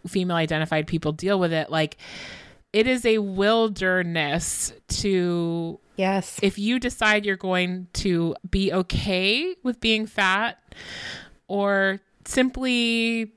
[0.07, 1.97] female identified people deal with it like
[2.73, 6.41] it is a wilderness to Yes.
[6.43, 10.59] if you decide you're going to be okay with being fat
[11.49, 13.33] or simply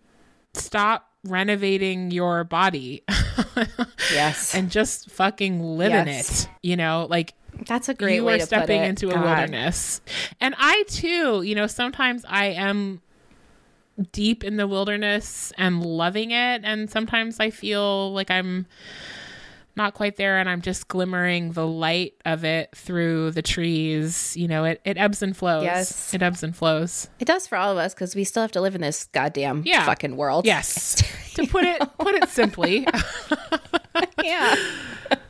[0.53, 3.03] stop renovating your body
[4.11, 4.55] yes.
[4.55, 7.33] and just fucking live in it you know like
[7.67, 8.89] That's a great you way are to stepping put it.
[8.89, 9.23] into a God.
[9.23, 10.01] wilderness
[10.41, 13.01] and i too you know sometimes i am
[14.11, 18.65] deep in the wilderness and loving it and sometimes i feel like i'm
[19.77, 24.47] not quite there and i'm just glimmering the light of it through the trees you
[24.47, 26.13] know it, it ebbs and flows Yes.
[26.13, 28.61] it ebbs and flows It does for all of us because we still have to
[28.61, 29.85] live in this goddamn Yeah.
[29.85, 30.45] fucking world.
[30.45, 30.95] yes
[31.35, 32.87] to put it put it simply
[34.23, 34.55] yeah.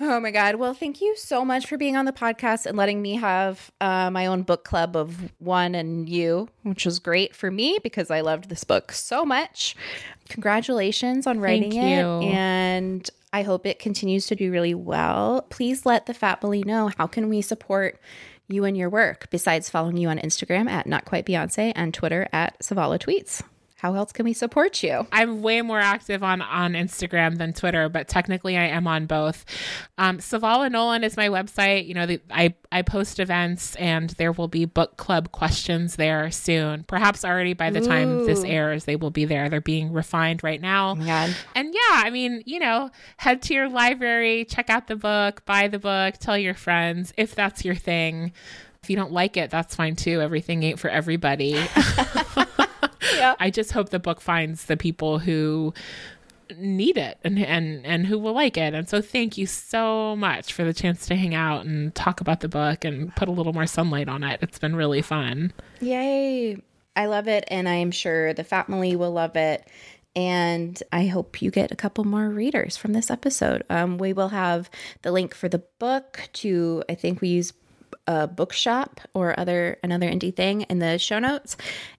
[0.00, 0.56] Oh my God.
[0.56, 4.10] Well, thank you so much for being on the podcast and letting me have uh,
[4.10, 8.20] my own book club of one and you, which was great for me because I
[8.20, 9.76] loved this book so much.
[10.28, 12.34] Congratulations on writing Thank it.
[12.34, 15.46] And I hope it continues to do really well.
[15.48, 18.00] Please let the Fat Bully know how can we support
[18.48, 22.28] you and your work besides following you on Instagram at Not Quite Beyonce and Twitter
[22.32, 23.42] at Savala Tweets.
[23.84, 25.06] How else can we support you?
[25.12, 29.44] I'm way more active on on Instagram than Twitter, but technically I am on both.
[29.98, 31.86] Um, Savala Nolan is my website.
[31.86, 36.30] You know, the, I I post events, and there will be book club questions there
[36.30, 36.84] soon.
[36.84, 39.50] Perhaps already by the time this airs, they will be there.
[39.50, 40.94] They're being refined right now.
[40.94, 41.36] God.
[41.54, 45.68] And yeah, I mean, you know, head to your library, check out the book, buy
[45.68, 48.32] the book, tell your friends if that's your thing.
[48.82, 50.22] If you don't like it, that's fine too.
[50.22, 51.62] Everything ain't for everybody.
[53.40, 55.74] I just hope the book finds the people who
[56.58, 58.74] need it and and and who will like it.
[58.74, 62.40] And so thank you so much for the chance to hang out and talk about
[62.40, 64.40] the book and put a little more sunlight on it.
[64.42, 65.52] It's been really fun.
[65.80, 66.58] Yay.
[66.96, 67.44] I love it.
[67.48, 69.68] And I am sure the family will love it.
[70.16, 73.64] And I hope you get a couple more readers from this episode.
[73.68, 74.70] Um, we will have
[75.02, 77.52] the link for the book to, I think we use
[78.06, 81.56] a bookshop or other another indie thing in the show notes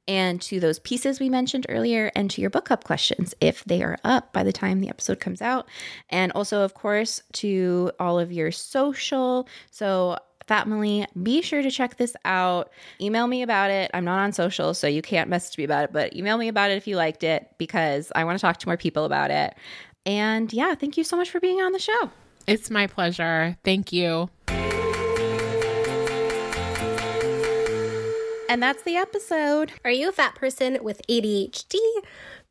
[0.08, 3.82] and to those pieces we mentioned earlier and to your book club questions if they
[3.84, 5.68] are up by the time the episode comes out
[6.10, 10.18] and also of course to all of your social so
[10.48, 12.70] Family, be sure to check this out.
[13.02, 13.90] Email me about it.
[13.96, 16.70] I'm not on social, so you can't message me about it, but email me about
[16.70, 19.56] it if you liked it because I want to talk to more people about it.
[20.06, 22.12] And yeah, thank you so much for being on the show.
[22.46, 23.58] It's my pleasure.
[23.64, 24.30] Thank you.
[28.48, 29.72] And that's the episode.
[29.84, 31.76] Are you a fat person with ADHD?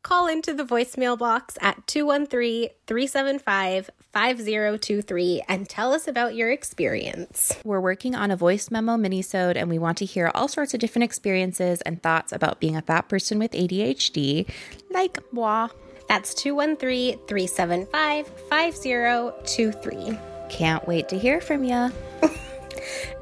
[0.03, 7.57] Call into the voicemail box at 213 375 5023 and tell us about your experience.
[7.63, 10.79] We're working on a voice memo minisode and we want to hear all sorts of
[10.79, 14.47] different experiences and thoughts about being a fat person with ADHD,
[14.91, 15.69] like moi.
[16.07, 20.19] That's 213 375 5023.
[20.49, 21.89] Can't wait to hear from ya.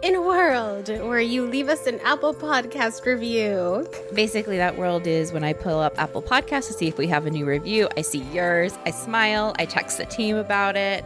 [0.02, 3.88] In a world where you leave us an Apple Podcast review.
[4.14, 7.26] Basically, that world is when I pull up Apple Podcasts to see if we have
[7.26, 7.88] a new review.
[7.98, 11.06] I see yours, I smile, I text the team about it.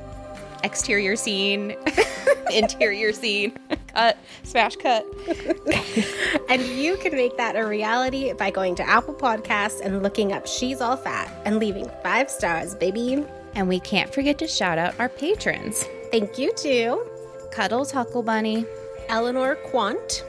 [0.64, 1.76] Exterior scene,
[2.51, 3.58] interior scene,
[3.93, 5.05] cut, smash cut.
[6.49, 10.47] And you can make that a reality by going to Apple Podcasts and looking up
[10.47, 13.26] She's All Fat and leaving five stars, baby.
[13.53, 17.16] And we can't forget to shout out our patrons Thank you to
[17.52, 18.66] Cuddles Huckle Bunny,
[19.10, 20.24] Eleanor Quant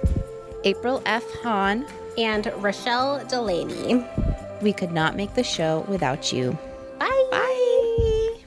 [0.65, 1.25] April F.
[1.43, 1.87] Hahn.
[2.17, 4.05] and Rochelle Delaney.
[4.61, 6.59] We could not make the show without you.
[6.99, 7.29] Bye.
[7.31, 8.39] Bye.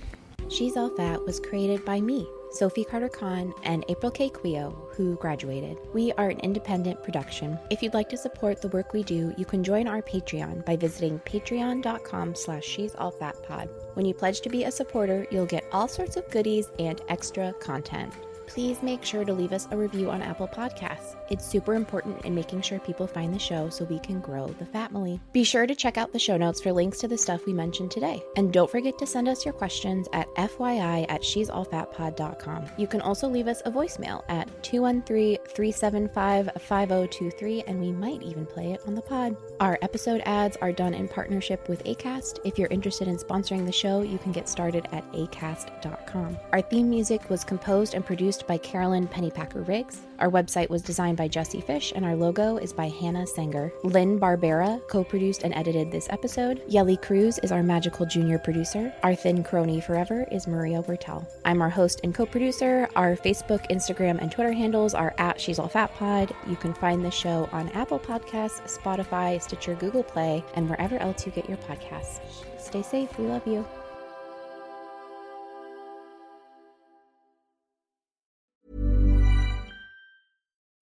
[0.49, 4.29] She's All Fat was created by me, Sophie Carter Kahn, and April K.
[4.29, 5.77] Quioh, who graduated.
[5.93, 7.57] We are an independent production.
[7.69, 10.75] If you'd like to support the work we do, you can join our Patreon by
[10.75, 13.69] visiting patreon.com slash she's all fat pod.
[13.93, 17.53] When you pledge to be a supporter, you'll get all sorts of goodies and extra
[17.53, 18.13] content.
[18.53, 21.10] Please make sure to leave us a review on Apple Podcasts.
[21.31, 24.65] It's super important in making sure people find the show so we can grow the
[24.65, 25.21] family.
[25.31, 27.89] Be sure to check out the show notes for links to the stuff we mentioned
[27.89, 28.21] today.
[28.35, 32.65] And don't forget to send us your questions at FYI at she'sallfatpod.com.
[32.75, 38.81] You can also leave us a voicemail at 213-375-5023 and we might even play it
[38.85, 39.37] on the pod.
[39.61, 42.39] Our episode ads are done in partnership with ACAST.
[42.43, 46.37] If you're interested in sponsoring the show, you can get started at acast.com.
[46.51, 50.01] Our theme music was composed and produced by Carolyn Pennypacker Riggs.
[50.21, 53.73] Our website was designed by Jesse Fish, and our logo is by Hannah Sanger.
[53.83, 56.61] Lynn Barbera co produced and edited this episode.
[56.67, 58.93] Yelly Cruz is our magical junior producer.
[59.01, 61.25] Our thin crony forever is Maria Bertel.
[61.43, 62.87] I'm our host and co producer.
[62.95, 66.31] Our Facebook, Instagram, and Twitter handles are at She's All Fat Pod.
[66.45, 71.25] You can find the show on Apple Podcasts, Spotify, Stitcher, Google Play, and wherever else
[71.25, 72.19] you get your podcasts.
[72.59, 73.17] Stay safe.
[73.17, 73.65] We love you.